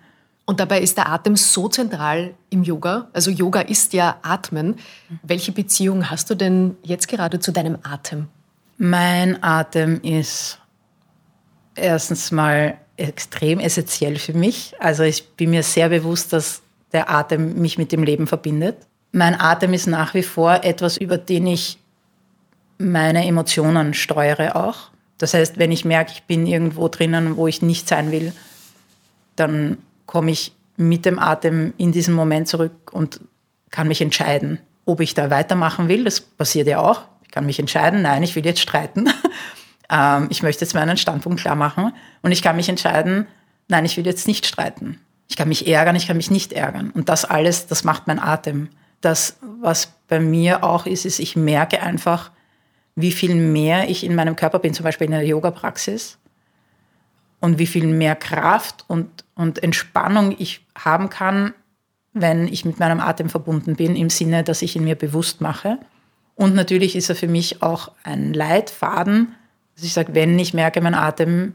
[0.49, 3.07] Und dabei ist der Atem so zentral im Yoga.
[3.13, 4.77] Also Yoga ist ja Atmen.
[5.21, 8.29] Welche Beziehung hast du denn jetzt gerade zu deinem Atem?
[8.79, 10.57] Mein Atem ist
[11.75, 14.73] erstens mal extrem essentiell für mich.
[14.79, 18.77] Also ich bin mir sehr bewusst, dass der Atem mich mit dem Leben verbindet.
[19.11, 21.77] Mein Atem ist nach wie vor etwas, über den ich
[22.79, 24.89] meine Emotionen steuere auch.
[25.19, 28.33] Das heißt, wenn ich merke, ich bin irgendwo drinnen, wo ich nicht sein will,
[29.35, 29.77] dann
[30.09, 33.21] komme ich mit dem Atem in diesen Moment zurück und
[33.69, 36.03] kann mich entscheiden, ob ich da weitermachen will.
[36.03, 37.03] Das passiert ja auch.
[37.23, 39.09] Ich kann mich entscheiden, nein, ich will jetzt streiten.
[39.91, 43.25] Ähm, ich möchte jetzt meinen Standpunkt klar machen und ich kann mich entscheiden,
[43.69, 44.99] nein, ich will jetzt nicht streiten.
[45.27, 46.91] Ich kann mich ärgern, ich kann mich nicht ärgern.
[46.91, 48.69] Und das alles, das macht mein Atem.
[49.01, 52.29] Das, was bei mir auch ist, ist, ich merke einfach,
[52.93, 56.19] wie viel mehr ich in meinem Körper bin, zum Beispiel in der Yoga-Praxis.
[57.39, 61.53] Und wie viel mehr Kraft und, und Entspannung ich haben kann,
[62.13, 65.77] wenn ich mit meinem Atem verbunden bin, im Sinne, dass ich ihn mir bewusst mache.
[66.35, 69.35] Und natürlich ist er für mich auch ein Leitfaden,
[69.75, 71.53] dass ich sage, wenn ich merke, mein Atem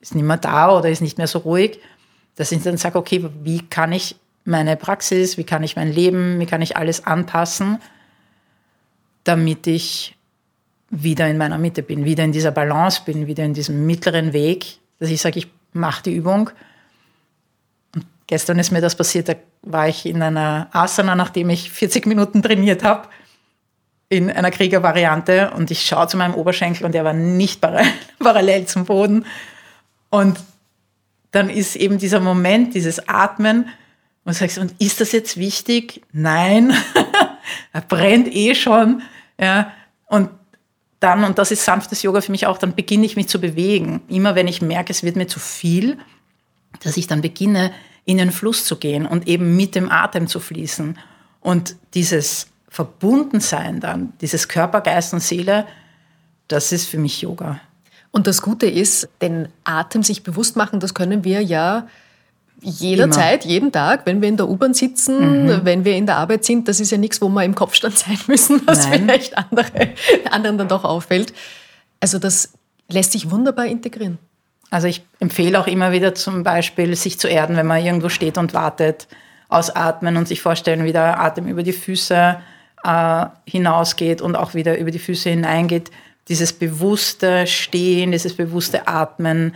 [0.00, 1.78] ist nicht mehr da oder ist nicht mehr so ruhig,
[2.34, 6.40] dass ich dann sage, okay, wie kann ich meine Praxis, wie kann ich mein Leben,
[6.40, 7.78] wie kann ich alles anpassen,
[9.24, 10.16] damit ich
[10.90, 14.78] wieder in meiner Mitte bin, wieder in dieser Balance bin, wieder in diesem mittleren Weg,
[15.02, 16.50] dass ich sage, ich mache die Übung.
[17.94, 22.06] Und gestern ist mir das passiert, da war ich in einer Asana, nachdem ich 40
[22.06, 23.08] Minuten trainiert habe,
[24.08, 27.60] in einer Kriegervariante und ich schaue zu meinem Oberschenkel und der war nicht
[28.18, 29.26] parallel zum Boden.
[30.08, 30.38] Und
[31.32, 33.66] dann ist eben dieser Moment, dieses Atmen,
[34.24, 36.02] und sagst, und ist das jetzt wichtig?
[36.12, 36.72] Nein,
[37.72, 39.02] er brennt eh schon.
[39.36, 39.72] Ja.
[40.06, 40.30] Und
[41.02, 44.02] dann, und das ist sanftes Yoga für mich auch, dann beginne ich mich zu bewegen.
[44.08, 45.98] Immer wenn ich merke, es wird mir zu viel,
[46.82, 47.72] dass ich dann beginne,
[48.04, 50.98] in den Fluss zu gehen und eben mit dem Atem zu fließen.
[51.40, 55.66] Und dieses Verbundensein dann, dieses Körper, Geist und Seele,
[56.48, 57.60] das ist für mich Yoga.
[58.10, 61.86] Und das Gute ist, den Atem sich bewusst machen, das können wir ja
[62.62, 63.52] jederzeit, Immer.
[63.52, 65.60] jeden Tag, wenn wir in der U-Bahn sitzen, mhm.
[65.64, 68.18] wenn wir in der Arbeit sind, das ist ja nichts, wo wir im Kopfstand sein
[68.26, 69.00] müssen, was Nein.
[69.00, 69.66] vielleicht andere,
[70.30, 71.32] anderen dann doch auffällt.
[72.00, 72.52] Also das
[72.88, 74.18] lässt sich wunderbar integrieren.
[74.70, 78.38] Also ich empfehle auch immer wieder zum Beispiel, sich zu erden, wenn man irgendwo steht
[78.38, 79.06] und wartet,
[79.48, 82.36] ausatmen und sich vorstellen, wie der Atem über die Füße
[82.84, 85.90] äh, hinausgeht und auch wieder über die Füße hineingeht.
[86.28, 89.54] Dieses bewusste Stehen, dieses bewusste Atmen,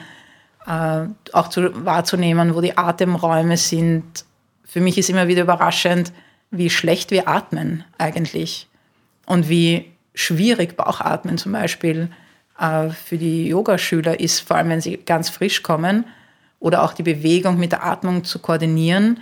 [0.66, 4.24] äh, auch zu, wahrzunehmen, wo die Atemräume sind.
[4.64, 6.12] Für mich ist immer wieder überraschend,
[6.50, 8.68] wie schlecht wir atmen eigentlich
[9.26, 12.10] und wie schwierig Bauchatmen zum Beispiel
[12.58, 16.04] äh, für die Yogaschüler ist, vor allem wenn sie ganz frisch kommen
[16.58, 19.20] oder auch die Bewegung mit der Atmung zu koordinieren.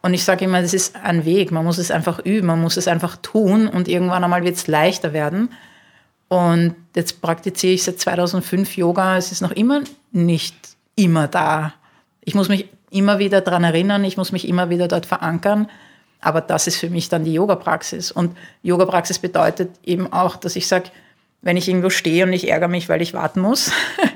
[0.00, 2.76] Und ich sage immer, das ist ein Weg, man muss es einfach üben, man muss
[2.76, 5.50] es einfach tun und irgendwann einmal wird es leichter werden.
[6.28, 9.16] Und jetzt praktiziere ich seit 2005 Yoga.
[9.16, 9.80] Es ist noch immer
[10.12, 10.56] nicht
[10.96, 11.74] immer da.
[12.20, 15.68] Ich muss mich immer wieder daran erinnern, ich muss mich immer wieder dort verankern.
[16.20, 18.10] Aber das ist für mich dann die Yoga-Praxis.
[18.10, 20.90] Und Yoga-Praxis bedeutet eben auch, dass ich sage,
[21.42, 23.70] wenn ich irgendwo stehe und ich ärgere mich, weil ich warten muss,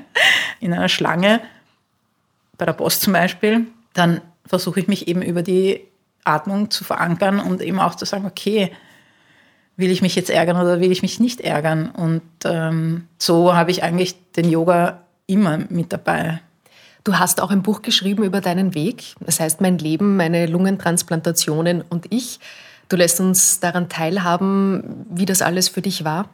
[0.59, 1.39] in einer Schlange,
[2.57, 5.81] bei der Post zum Beispiel, dann versuche ich mich eben über die
[6.25, 8.71] Atmung zu verankern und eben auch zu sagen, okay,
[9.77, 11.89] will ich mich jetzt ärgern oder will ich mich nicht ärgern?
[11.89, 15.01] Und ähm, so habe ich eigentlich den Yoga
[15.33, 16.39] immer mit dabei.
[17.03, 19.15] Du hast auch ein Buch geschrieben über deinen Weg.
[19.19, 22.39] Das heißt Mein Leben, meine Lungentransplantationen und ich.
[22.87, 26.29] Du lässt uns daran teilhaben, wie das alles für dich war.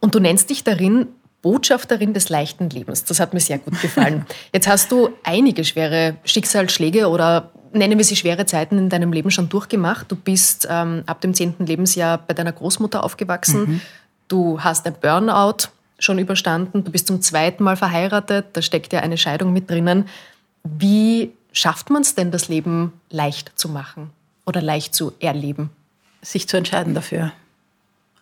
[0.00, 1.08] Und du nennst dich darin
[1.42, 3.04] Botschafterin des leichten Lebens.
[3.04, 4.24] Das hat mir sehr gut gefallen.
[4.52, 9.30] Jetzt hast du einige schwere Schicksalsschläge oder nennen wir sie schwere Zeiten in deinem Leben
[9.30, 10.10] schon durchgemacht.
[10.10, 13.60] Du bist ähm, ab dem zehnten Lebensjahr bei deiner Großmutter aufgewachsen.
[13.60, 13.80] Mhm.
[14.28, 16.84] Du hast ein Burnout schon überstanden.
[16.84, 18.46] Du bist zum zweiten Mal verheiratet.
[18.52, 20.08] Da steckt ja eine Scheidung mit drinnen.
[20.64, 24.10] Wie schafft man es denn, das Leben leicht zu machen
[24.44, 25.70] oder leicht zu erleben?
[26.22, 27.32] Sich zu entscheiden dafür.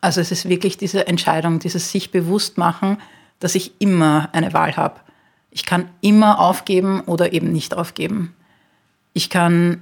[0.01, 2.99] Also es ist wirklich diese Entscheidung, dieses sich bewusst machen,
[3.41, 5.01] dass ich immer eine Wahl habe.
[5.51, 8.35] Ich kann immer aufgeben oder eben nicht aufgeben.
[9.15, 9.81] Ich kann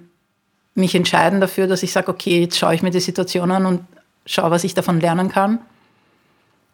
[0.75, 3.85] mich entscheiden dafür, dass ich sage, okay, jetzt schaue ich mir die Situation an und
[4.27, 5.59] schaue, was ich davon lernen kann.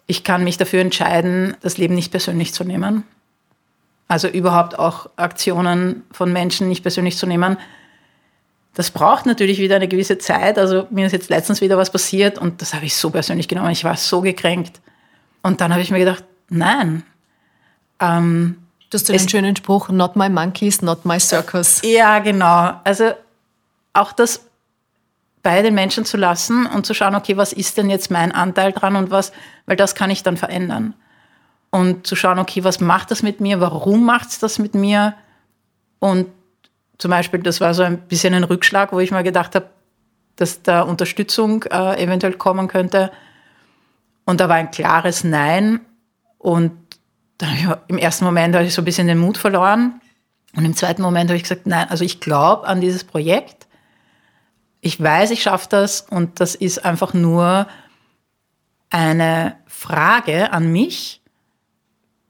[0.09, 3.05] Ich kann mich dafür entscheiden, das Leben nicht persönlich zu nehmen.
[4.09, 7.59] Also überhaupt auch Aktionen von Menschen nicht persönlich zu nehmen.
[8.75, 10.59] Das braucht natürlich wieder eine gewisse Zeit.
[10.59, 13.71] Also mir ist jetzt letztens wieder was passiert und das habe ich so persönlich genommen.
[13.71, 14.81] Ich war so gekränkt.
[15.43, 17.05] Und dann habe ich mir gedacht, nein,
[18.01, 18.57] ähm,
[18.91, 21.83] Du hast den schönen Spruch, not my monkeys, not my circus.
[21.85, 22.81] Ja, genau.
[22.85, 23.13] Also
[23.93, 24.48] auch das
[25.49, 28.71] bei den Menschen zu lassen und zu schauen, okay, was ist denn jetzt mein Anteil
[28.73, 29.33] dran und was,
[29.65, 30.93] weil das kann ich dann verändern.
[31.71, 35.15] Und zu schauen, okay, was macht das mit mir, warum macht es das mit mir?
[36.01, 36.27] Und
[36.99, 39.71] zum Beispiel, das war so ein bisschen ein Rückschlag, wo ich mal gedacht habe,
[40.37, 43.11] dass da Unterstützung äh, eventuell kommen könnte.
[44.27, 45.81] Und da war ein klares Nein.
[46.37, 46.73] Und
[47.41, 50.03] ja, im ersten Moment habe ich so ein bisschen den Mut verloren.
[50.55, 53.67] Und im zweiten Moment habe ich gesagt, nein, also ich glaube an dieses Projekt.
[54.81, 57.67] Ich weiß, ich schaffe das und das ist einfach nur
[58.91, 61.21] eine Frage an mich,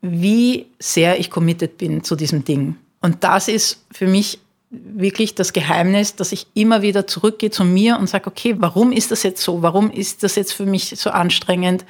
[0.01, 2.77] wie sehr ich committed bin zu diesem Ding.
[3.01, 7.99] Und das ist für mich wirklich das Geheimnis, dass ich immer wieder zurückgehe zu mir
[7.99, 9.63] und sage, okay, warum ist das jetzt so?
[9.63, 11.85] Warum ist das jetzt für mich so anstrengend?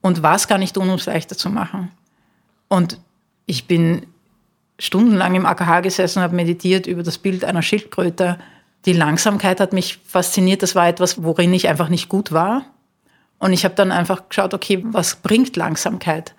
[0.00, 1.90] Und was kann ich tun, um es leichter zu machen?
[2.68, 3.00] Und
[3.46, 4.06] ich bin
[4.78, 8.38] stundenlang im AKH gesessen und habe meditiert über das Bild einer Schildkröte.
[8.84, 10.62] Die Langsamkeit hat mich fasziniert.
[10.62, 12.64] Das war etwas, worin ich einfach nicht gut war.
[13.38, 16.34] Und ich habe dann einfach geschaut, okay, was bringt Langsamkeit?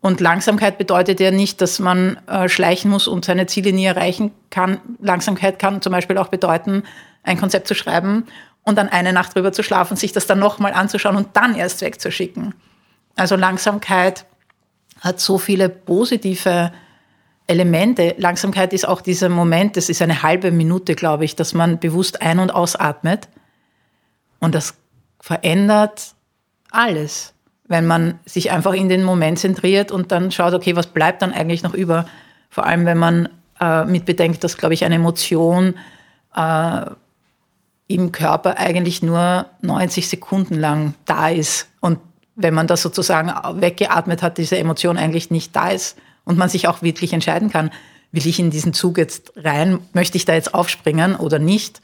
[0.00, 4.30] Und Langsamkeit bedeutet ja nicht, dass man äh, schleichen muss und seine Ziele nie erreichen
[4.50, 4.80] kann.
[5.00, 6.84] Langsamkeit kann zum Beispiel auch bedeuten,
[7.22, 8.26] ein Konzept zu schreiben
[8.62, 11.80] und dann eine Nacht drüber zu schlafen, sich das dann nochmal anzuschauen und dann erst
[11.80, 12.54] wegzuschicken.
[13.16, 14.26] Also Langsamkeit
[15.00, 16.72] hat so viele positive
[17.46, 18.14] Elemente.
[18.18, 22.22] Langsamkeit ist auch dieser Moment, das ist eine halbe Minute, glaube ich, dass man bewusst
[22.22, 23.28] ein- und ausatmet.
[24.40, 24.74] Und das
[25.20, 26.14] verändert
[26.70, 27.34] alles,
[27.68, 31.32] wenn man sich einfach in den Moment zentriert und dann schaut, okay, was bleibt dann
[31.32, 32.06] eigentlich noch über?
[32.50, 33.28] Vor allem, wenn man
[33.60, 35.74] äh, mitbedenkt, dass, glaube ich, eine Emotion
[36.34, 36.86] äh,
[37.88, 41.68] im Körper eigentlich nur 90 Sekunden lang da ist.
[41.80, 41.98] Und
[42.34, 45.96] wenn man das sozusagen weggeatmet hat, diese Emotion eigentlich nicht da ist
[46.26, 47.70] und man sich auch wirklich entscheiden kann,
[48.12, 51.80] will ich in diesen Zug jetzt rein, möchte ich da jetzt aufspringen oder nicht,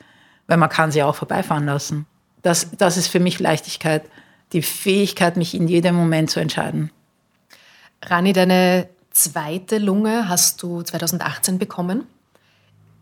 [0.46, 2.06] weil man kann sie auch vorbeifahren lassen.
[2.42, 4.02] Das, das ist für mich Leichtigkeit,
[4.52, 6.90] die Fähigkeit, mich in jedem Moment zu entscheiden.
[8.02, 12.04] Rani, deine zweite Lunge hast du 2018 bekommen.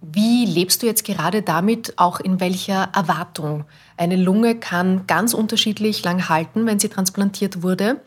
[0.02, 3.64] Wie lebst du jetzt gerade damit, auch in welcher Erwartung?
[3.96, 8.00] Eine Lunge kann ganz unterschiedlich lang halten, wenn sie transplantiert wurde.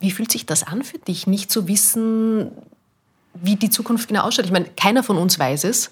[0.00, 2.50] Wie fühlt sich das an für dich, nicht zu wissen,
[3.42, 4.46] wie die Zukunft genau ausschaut?
[4.46, 5.90] Ich meine, keiner von uns weiß es,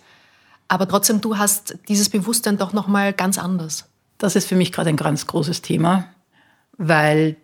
[0.69, 3.87] aber trotzdem, du hast dieses Bewusstsein doch noch mal ganz anders.
[4.19, 6.07] Das ist für mich gerade ein ganz großes Thema,
[6.79, 7.37] weil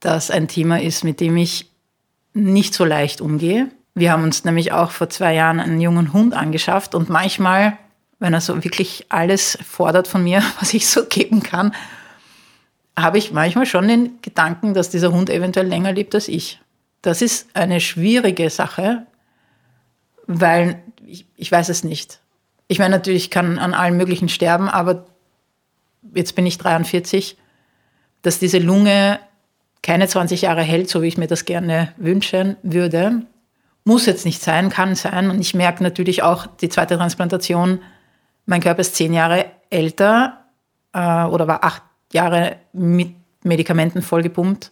[0.00, 1.70] das ein Thema ist, mit dem ich
[2.32, 6.34] nicht so leicht umgehe wir haben uns nämlich auch vor zwei Jahren einen jungen Hund
[6.34, 7.76] angeschafft und manchmal,
[8.18, 11.74] wenn er so wirklich alles fordert von mir, was ich so geben kann,
[12.98, 16.60] habe ich manchmal schon den Gedanken, dass dieser Hund eventuell länger lebt als ich.
[17.02, 19.06] Das ist eine schwierige Sache,
[20.32, 22.20] weil ich, ich weiß es nicht.
[22.68, 25.06] Ich meine, natürlich kann an allen möglichen sterben, aber
[26.14, 27.36] jetzt bin ich 43,
[28.22, 29.18] dass diese Lunge
[29.82, 33.22] keine 20 Jahre hält, so wie ich mir das gerne wünschen würde,
[33.84, 35.30] muss jetzt nicht sein, kann sein.
[35.30, 37.80] Und ich merke natürlich auch die zweite Transplantation,
[38.46, 40.44] mein Körper ist zehn Jahre älter
[40.92, 44.70] äh, oder war acht Jahre mit Medikamenten vollgepumpt.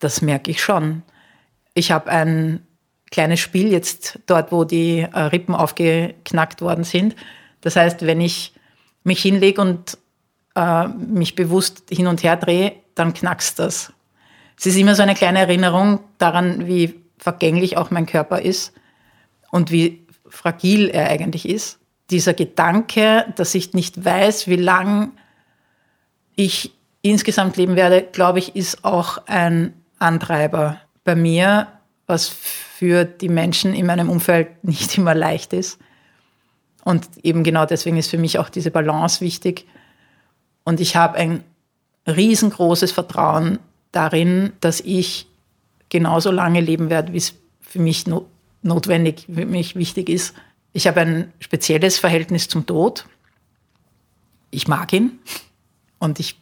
[0.00, 1.02] Das merke ich schon.
[1.72, 2.66] Ich habe ein
[3.10, 7.16] kleines Spiel jetzt dort, wo die äh, Rippen aufgeknackt worden sind.
[7.60, 8.52] Das heißt, wenn ich
[9.04, 9.98] mich hinlege und
[10.54, 13.92] äh, mich bewusst hin und her drehe, dann knackst das.
[14.58, 18.72] Es ist immer so eine kleine Erinnerung daran, wie vergänglich auch mein Körper ist
[19.50, 21.78] und wie fragil er eigentlich ist.
[22.10, 25.12] Dieser Gedanke, dass ich nicht weiß, wie lang
[26.34, 31.68] ich insgesamt leben werde, glaube ich, ist auch ein Antreiber bei mir,
[32.06, 32.34] was
[32.78, 35.80] für die Menschen in meinem Umfeld nicht immer leicht ist.
[36.84, 39.66] Und eben genau deswegen ist für mich auch diese Balance wichtig.
[40.62, 41.42] Und ich habe ein
[42.06, 43.58] riesengroßes Vertrauen
[43.90, 45.26] darin, dass ich
[45.88, 48.26] genauso lange leben werde, wie es für mich no
[48.62, 50.34] notwendig, für mich wichtig ist.
[50.72, 53.06] Ich habe ein spezielles Verhältnis zum Tod.
[54.50, 55.18] Ich mag ihn
[55.98, 56.38] und ich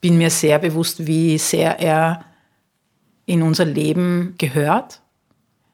[0.00, 2.24] bin mir sehr bewusst, wie sehr er
[3.26, 5.00] in unser Leben gehört.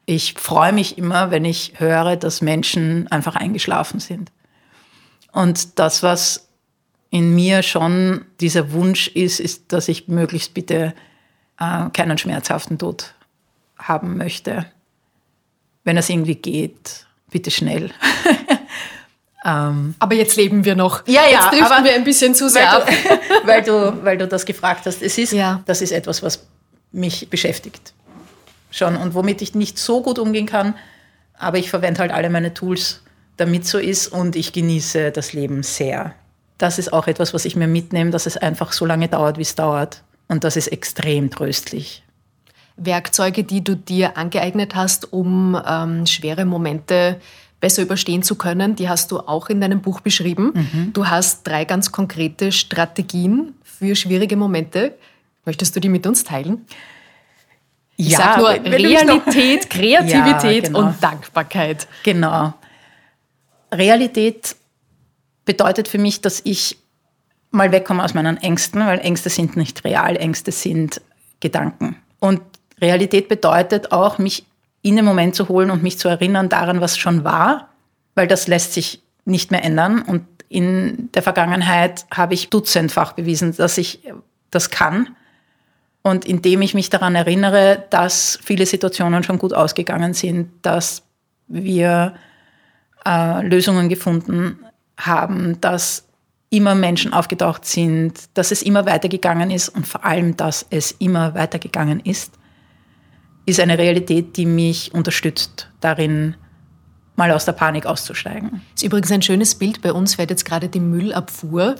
[0.05, 4.31] Ich freue mich immer, wenn ich höre, dass Menschen einfach eingeschlafen sind.
[5.31, 6.47] Und das, was
[7.09, 10.93] in mir schon dieser Wunsch ist, ist, dass ich möglichst bitte
[11.59, 13.13] äh, keinen schmerzhaften Tod
[13.77, 14.65] haben möchte.
[15.83, 17.91] Wenn es irgendwie geht, bitte schnell.
[19.45, 21.07] ähm, aber jetzt leben wir noch.
[21.07, 24.27] Ja, ja, jetzt driften wir ein bisschen zu sehr weil du, weil du, weil du
[24.27, 25.01] das gefragt hast.
[25.01, 25.61] Es ist, ja.
[25.65, 26.45] Das ist etwas, was
[26.91, 27.93] mich beschäftigt.
[28.75, 30.75] Schon und womit ich nicht so gut umgehen kann,
[31.37, 33.03] aber ich verwende halt alle meine Tools,
[33.37, 36.13] damit so ist und ich genieße das Leben sehr.
[36.57, 39.43] Das ist auch etwas, was ich mir mitnehme, dass es einfach so lange dauert, wie
[39.43, 40.03] es dauert.
[40.27, 42.03] Und das ist extrem tröstlich.
[42.75, 47.21] Werkzeuge, die du dir angeeignet hast, um ähm, schwere Momente
[47.61, 50.51] besser überstehen zu können, die hast du auch in deinem Buch beschrieben.
[50.53, 50.91] Mhm.
[50.91, 54.95] Du hast drei ganz konkrete Strategien für schwierige Momente.
[55.45, 56.65] Möchtest du die mit uns teilen?
[57.97, 60.79] Ich ja, sag nur Realität, Kreativität ja, genau.
[60.79, 61.87] und Dankbarkeit.
[62.03, 62.53] Genau.
[63.71, 64.55] Realität
[65.45, 66.77] bedeutet für mich, dass ich
[67.51, 71.01] mal wegkommen aus meinen Ängsten, weil Ängste sind nicht real, Ängste sind
[71.39, 71.95] Gedanken.
[72.19, 72.41] Und
[72.81, 74.45] Realität bedeutet auch, mich
[74.81, 77.69] in den Moment zu holen und mich zu erinnern daran, was schon war,
[78.13, 80.01] weil das lässt sich nicht mehr ändern.
[80.01, 83.99] Und in der Vergangenheit habe ich dutzendfach bewiesen, dass ich
[84.51, 85.15] das kann.
[86.05, 91.01] Und indem ich mich daran erinnere, dass viele Situationen schon gut ausgegangen sind, dass
[91.47, 92.13] wir
[93.03, 94.59] äh, Lösungen gefunden
[94.97, 96.07] haben, dass
[96.51, 101.33] immer Menschen aufgetaucht sind, dass es immer weitergegangen ist und vor allem, dass es immer
[101.33, 102.33] weitergegangen ist,
[103.47, 106.35] ist eine Realität, die mich unterstützt darin,
[107.15, 108.49] mal aus der Panik auszusteigen.
[108.73, 109.81] Das ist übrigens ein schönes Bild.
[109.81, 111.75] Bei uns fährt jetzt gerade die Müllabfuhr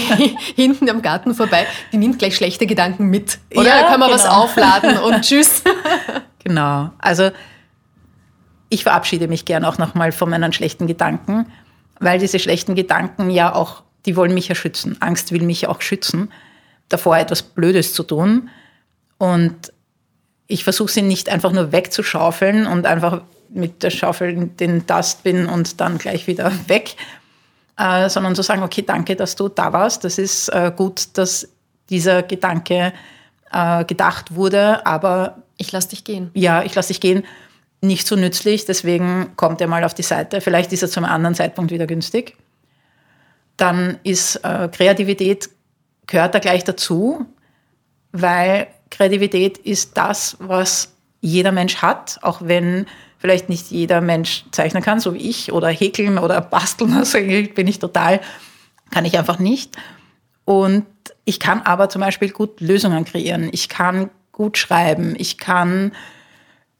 [0.56, 1.66] hinten am Garten vorbei.
[1.92, 3.38] Die nimmt gleich schlechte Gedanken mit.
[3.54, 4.20] Oder Ja, kann man genau.
[4.22, 5.62] was aufladen und tschüss.
[6.42, 6.90] Genau.
[6.98, 7.30] Also
[8.68, 11.46] ich verabschiede mich gern auch nochmal von meinen schlechten Gedanken,
[11.98, 14.96] weil diese schlechten Gedanken ja auch, die wollen mich ja schützen.
[15.00, 16.32] Angst will mich ja auch schützen,
[16.88, 18.48] davor etwas Blödes zu tun.
[19.18, 19.72] Und
[20.50, 25.46] ich versuche sie nicht einfach nur wegzuschaufeln und einfach mit der Schaufel in den Dustbin
[25.46, 26.96] und dann gleich wieder weg,
[27.78, 30.04] äh, sondern zu sagen, okay, danke, dass du da warst.
[30.04, 31.48] Das ist äh, gut, dass
[31.88, 32.92] dieser Gedanke
[33.52, 36.30] äh, gedacht wurde, aber Ich lass dich gehen.
[36.34, 37.24] ja, ich lasse dich gehen,
[37.80, 40.40] nicht so nützlich, deswegen kommt er mal auf die Seite.
[40.40, 42.36] Vielleicht ist er zu einem anderen Zeitpunkt wieder günstig.
[43.56, 45.48] Dann ist äh, Kreativität,
[46.06, 47.24] gehört da gleich dazu,
[48.12, 52.86] weil Kreativität ist das, was jeder Mensch hat, auch wenn
[53.18, 57.66] vielleicht nicht jeder Mensch zeichnen kann, so wie ich, oder häkeln oder basteln, also bin
[57.66, 58.20] ich total,
[58.90, 59.76] kann ich einfach nicht.
[60.44, 60.86] Und
[61.24, 63.50] ich kann aber zum Beispiel gut Lösungen kreieren.
[63.52, 65.14] Ich kann gut schreiben.
[65.16, 65.92] Ich kann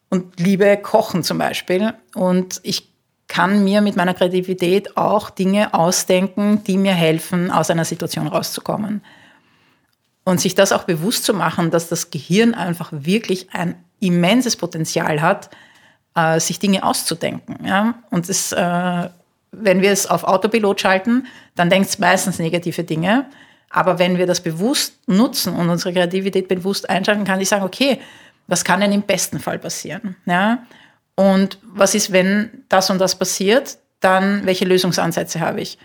[0.08, 1.94] und liebe Kochen zum Beispiel.
[2.14, 2.88] Und ich
[3.28, 9.02] kann mir mit meiner Kreativität auch Dinge ausdenken, die mir helfen, aus einer Situation rauszukommen.
[10.24, 15.22] Und sich das auch bewusst zu machen, dass das Gehirn einfach wirklich ein immenses Potenzial
[15.22, 15.50] hat,
[16.14, 17.64] äh, sich Dinge auszudenken.
[17.64, 17.94] Ja?
[18.10, 19.08] Und es, äh,
[19.52, 23.26] wenn wir es auf Autopilot schalten, dann denkt es meistens negative Dinge.
[23.70, 28.00] Aber wenn wir das bewusst nutzen und unsere Kreativität bewusst einschalten, kann ich sagen, okay,
[28.46, 30.16] was kann denn im besten Fall passieren?
[30.26, 30.64] Ja?
[31.14, 35.78] Und was ist, wenn das und das passiert, dann welche Lösungsansätze habe ich?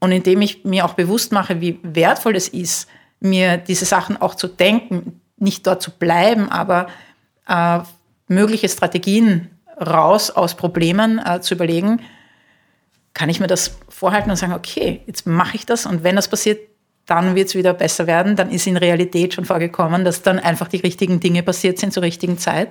[0.00, 2.88] Und indem ich mir auch bewusst mache, wie wertvoll es ist,
[3.20, 6.88] mir diese Sachen auch zu denken, nicht dort zu bleiben, aber
[7.48, 7.80] äh,
[8.28, 12.00] mögliche Strategien raus aus Problemen äh, zu überlegen,
[13.12, 16.28] kann ich mir das vorhalten und sagen, okay, jetzt mache ich das und wenn das
[16.28, 16.60] passiert,
[17.06, 18.34] dann wird es wieder besser werden.
[18.36, 22.02] Dann ist in Realität schon vorgekommen, dass dann einfach die richtigen Dinge passiert sind zur
[22.02, 22.70] richtigen Zeit.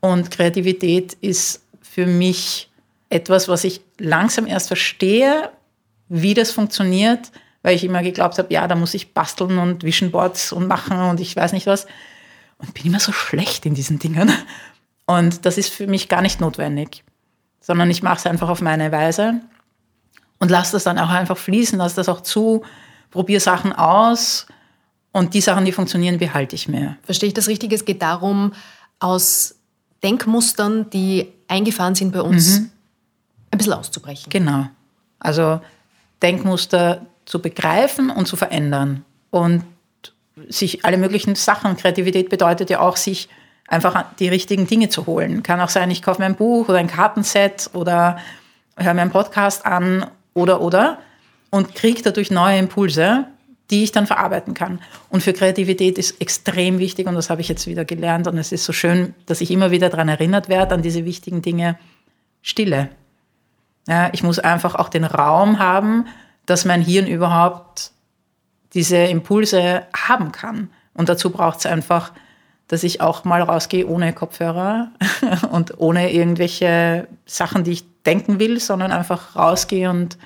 [0.00, 2.70] Und Kreativität ist für mich
[3.08, 5.50] etwas, was ich langsam erst verstehe,
[6.08, 7.32] wie das funktioniert,
[7.66, 11.00] weil ich immer geglaubt habe, ja, da muss ich basteln und Vision Boards und machen
[11.00, 11.88] und ich weiß nicht was.
[12.58, 14.30] Und bin immer so schlecht in diesen Dingen.
[15.04, 17.02] Und das ist für mich gar nicht notwendig,
[17.60, 19.40] sondern ich mache es einfach auf meine Weise
[20.38, 22.62] und lasse das dann auch einfach fließen, lasse das auch zu,
[23.10, 24.46] probiere Sachen aus
[25.10, 26.96] und die Sachen, die funktionieren, behalte ich mir.
[27.02, 27.72] Verstehe ich das richtig?
[27.72, 28.52] Es geht darum,
[29.00, 29.56] aus
[30.04, 32.58] Denkmustern, die eingefahren sind bei uns,
[33.50, 34.30] ein bisschen auszubrechen.
[34.30, 34.68] Genau.
[35.18, 35.60] Also
[36.22, 39.04] Denkmuster zu begreifen und zu verändern.
[39.30, 39.64] Und
[40.48, 43.28] sich alle möglichen Sachen, Kreativität bedeutet ja auch, sich
[43.68, 45.42] einfach die richtigen Dinge zu holen.
[45.42, 48.18] Kann auch sein, ich kaufe mir ein Buch oder ein Kartenset oder
[48.76, 50.98] höre mir einen Podcast an oder oder
[51.50, 53.26] und kriege dadurch neue Impulse,
[53.70, 54.80] die ich dann verarbeiten kann.
[55.08, 58.52] Und für Kreativität ist extrem wichtig, und das habe ich jetzt wieder gelernt, und es
[58.52, 61.76] ist so schön, dass ich immer wieder daran erinnert werde, an diese wichtigen Dinge,
[62.42, 62.90] Stille.
[63.88, 66.06] Ja, ich muss einfach auch den Raum haben,
[66.46, 67.92] dass mein Hirn überhaupt
[68.74, 70.70] diese Impulse haben kann.
[70.94, 72.12] Und dazu braucht es einfach,
[72.68, 74.90] dass ich auch mal rausgehe ohne Kopfhörer
[75.50, 80.18] und ohne irgendwelche Sachen, die ich denken will, sondern einfach rausgehe und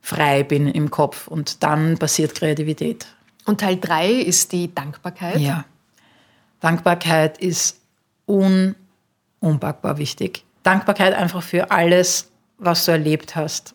[0.00, 1.26] frei bin im Kopf.
[1.26, 3.06] Und dann passiert Kreativität.
[3.44, 5.38] Und Teil 3 ist die Dankbarkeit.
[5.38, 5.64] Ja.
[6.60, 7.80] Dankbarkeit ist
[8.26, 8.74] un
[9.40, 10.44] unpackbar wichtig.
[10.62, 13.74] Dankbarkeit einfach für alles, was du erlebt hast.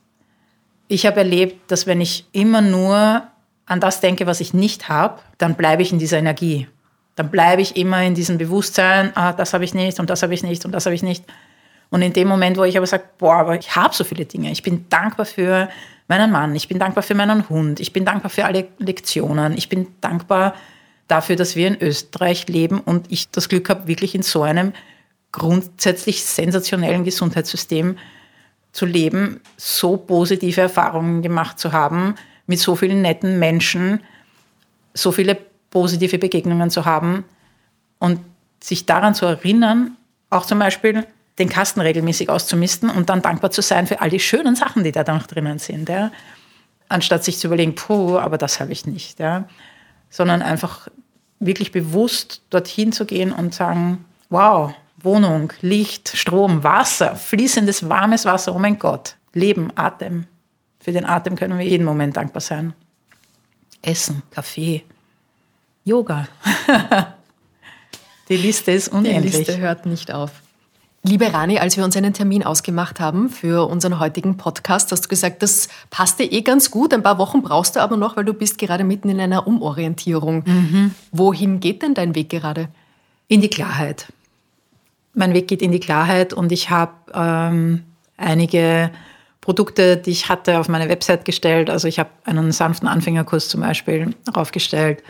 [0.88, 3.24] Ich habe erlebt, dass wenn ich immer nur
[3.66, 6.68] an das denke, was ich nicht habe, dann bleibe ich in dieser Energie.
[7.16, 10.34] Dann bleibe ich immer in diesem Bewusstsein, ah, das habe ich nicht und das habe
[10.34, 11.24] ich nicht und das habe ich nicht.
[11.90, 14.52] Und in dem Moment, wo ich aber sage, boah, aber ich habe so viele Dinge,
[14.52, 15.70] ich bin dankbar für
[16.08, 19.70] meinen Mann, ich bin dankbar für meinen Hund, ich bin dankbar für alle Lektionen, ich
[19.70, 20.56] bin dankbar
[21.08, 24.74] dafür, dass wir in Österreich leben und ich das Glück habe, wirklich in so einem
[25.32, 27.98] grundsätzlich sensationellen Gesundheitssystem
[28.76, 32.16] zu leben, so positive Erfahrungen gemacht zu haben,
[32.46, 34.02] mit so vielen netten Menschen,
[34.94, 35.38] so viele
[35.70, 37.24] positive Begegnungen zu haben
[38.00, 38.20] und
[38.60, 39.96] sich daran zu erinnern,
[40.30, 41.08] auch zum Beispiel
[41.40, 44.92] den Kasten regelmäßig auszumisten und dann dankbar zu sein für all die schönen Sachen, die
[44.92, 45.88] da noch drinnen sind.
[45.88, 46.12] Ja.
[46.90, 49.20] Anstatt sich zu überlegen, puh, aber das habe ich nicht.
[49.20, 49.48] Ja.
[50.10, 50.90] Sondern einfach
[51.40, 54.74] wirklich bewusst dorthin zu gehen und sagen, wow,
[55.06, 60.26] Wohnung, Licht, Strom, Wasser, fließendes, warmes Wasser, oh mein Gott, Leben, Atem.
[60.80, 62.74] Für den Atem können wir jeden Moment dankbar sein.
[63.82, 64.84] Essen, Kaffee,
[65.84, 66.28] Yoga.
[68.30, 69.38] Die Liste ist Die unendlich.
[69.38, 70.32] Liste hört nicht auf.
[71.04, 75.08] Liebe Rani, als wir uns einen Termin ausgemacht haben für unseren heutigen Podcast, hast du
[75.10, 76.92] gesagt, das passte eh ganz gut.
[76.96, 80.44] Ein paar Wochen brauchst du aber noch, weil du bist gerade mitten in einer Umorientierung.
[80.48, 80.96] Mhm.
[81.12, 82.70] Wohin geht denn dein Weg gerade?
[83.28, 84.08] In die Klarheit.
[85.16, 87.84] Mein Weg geht in die Klarheit und ich habe ähm,
[88.18, 88.92] einige
[89.42, 91.70] Produkte, die ich hatte, auf meine Website gestellt.
[91.70, 95.04] Also ich habe einen sanften Anfängerkurs zum Beispiel aufgestellt.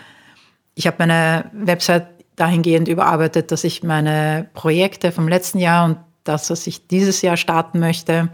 [0.76, 6.50] Ich habe meine Website dahingehend überarbeitet, dass ich meine Projekte vom letzten Jahr und das,
[6.50, 8.30] was ich dieses Jahr starten möchte,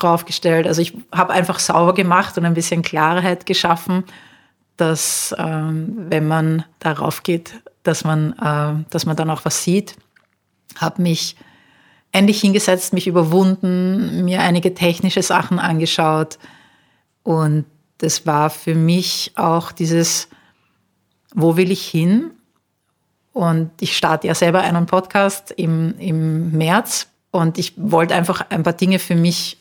[0.00, 0.66] raufgestellt.
[0.66, 4.04] Also ich habe einfach sauber gemacht und ein bisschen Klarheit geschaffen,
[4.76, 9.96] dass ähm, wenn man darauf geht, dass man, äh, dass man dann auch was sieht.
[10.76, 11.36] Habe mich
[12.12, 16.38] endlich hingesetzt, mich überwunden, mir einige technische Sachen angeschaut
[17.22, 17.64] und
[17.98, 20.28] das war für mich auch dieses,
[21.34, 22.30] wo will ich hin?
[23.32, 28.62] Und ich starte ja selber einen Podcast im, im März und ich wollte einfach ein
[28.62, 29.58] paar Dinge für mich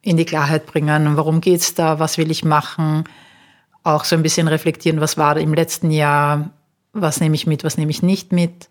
[0.00, 1.16] in die Klarheit bringen.
[1.16, 1.98] Warum geht es da?
[1.98, 3.04] Was will ich machen?
[3.82, 6.50] Auch so ein bisschen reflektieren, was war im letzten Jahr?
[6.92, 7.64] Was nehme ich mit?
[7.64, 8.70] Was nehme ich nicht mit?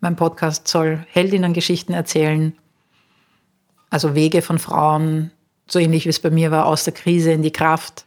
[0.00, 2.56] Mein Podcast soll Heldinnen-Geschichten erzählen.
[3.90, 5.32] Also Wege von Frauen,
[5.66, 8.04] so ähnlich wie es bei mir war, aus der Krise in die Kraft.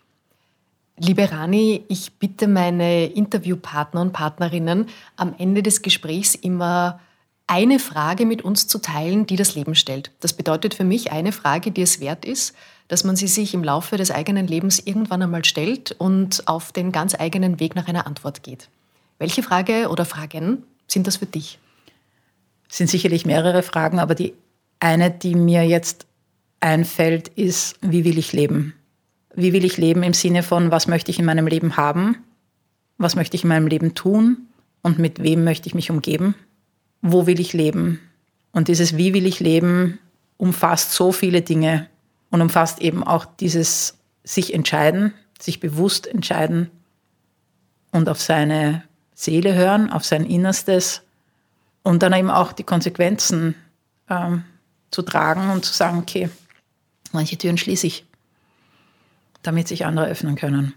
[0.97, 4.87] Liebe Rani, ich bitte meine Interviewpartner und Partnerinnen
[5.17, 7.01] am Ende des Gesprächs immer
[7.45, 10.11] eine Frage mit uns zu teilen, die das Leben stellt.
[10.21, 12.55] Das bedeutet für mich eine Frage, die es wert ist,
[12.87, 16.93] dass man sie sich im Laufe des eigenen Lebens irgendwann einmal stellt und auf den
[16.93, 18.69] ganz eigenen Weg nach einer Antwort geht.
[19.17, 21.59] Welche Frage oder Fragen sind das für dich?
[22.71, 24.33] Sind sicherlich mehrere Fragen, aber die
[24.79, 26.07] eine, die mir jetzt
[26.59, 28.73] einfällt, ist, wie will ich leben?
[29.35, 32.17] wie will ich leben im Sinne von, was möchte ich in meinem Leben haben,
[32.97, 34.47] was möchte ich in meinem Leben tun
[34.81, 36.35] und mit wem möchte ich mich umgeben,
[37.01, 37.99] wo will ich leben.
[38.51, 39.99] Und dieses Wie will ich leben
[40.37, 41.87] umfasst so viele Dinge
[42.29, 46.69] und umfasst eben auch dieses sich entscheiden, sich bewusst entscheiden
[47.91, 51.03] und auf seine Seele hören, auf sein Innerstes
[51.83, 53.55] und dann eben auch die Konsequenzen
[54.09, 54.43] ähm,
[54.91, 56.29] zu tragen und zu sagen, okay,
[57.11, 58.05] manche Türen schließe ich
[59.43, 60.73] damit sich andere öffnen können.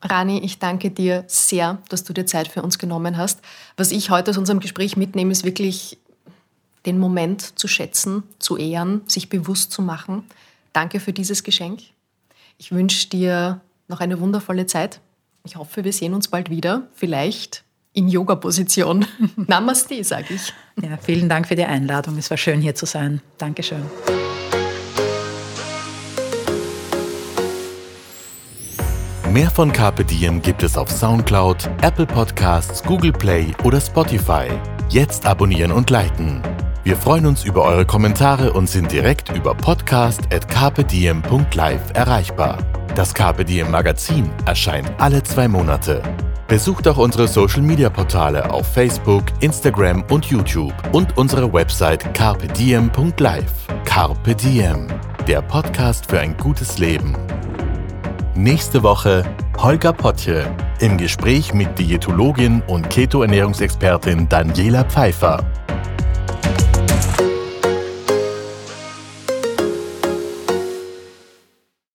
[0.00, 3.40] Rani, ich danke dir sehr, dass du dir Zeit für uns genommen hast.
[3.76, 5.98] Was ich heute aus unserem Gespräch mitnehme, ist wirklich
[6.86, 10.24] den Moment zu schätzen, zu ehren, sich bewusst zu machen.
[10.72, 11.82] Danke für dieses Geschenk.
[12.58, 15.00] Ich wünsche dir noch eine wundervolle Zeit.
[15.44, 17.62] Ich hoffe, wir sehen uns bald wieder, vielleicht
[17.92, 19.06] in Yoga-Position.
[19.36, 20.52] Namaste, sage ich.
[20.82, 22.18] Ja, vielen Dank für die Einladung.
[22.18, 23.20] Es war schön, hier zu sein.
[23.38, 23.82] Dankeschön.
[29.32, 34.48] Mehr von Carpe Diem gibt es auf Soundcloud, Apple Podcasts, Google Play oder Spotify.
[34.90, 36.42] Jetzt abonnieren und liken.
[36.84, 42.58] Wir freuen uns über eure Kommentare und sind direkt über podcast.carpediem.live erreichbar.
[42.94, 46.02] Das Carpe Diem Magazin erscheint alle zwei Monate.
[46.48, 53.52] Besucht auch unsere Social Media Portale auf Facebook, Instagram und YouTube und unsere Website carpediem.live.
[53.84, 54.88] Carpe Diem,
[55.26, 57.16] der Podcast für ein gutes Leben.
[58.34, 59.24] Nächste Woche
[59.58, 60.46] Holger Potje
[60.80, 65.44] im Gespräch mit Diätologin und Keto-Ernährungsexpertin Daniela Pfeiffer.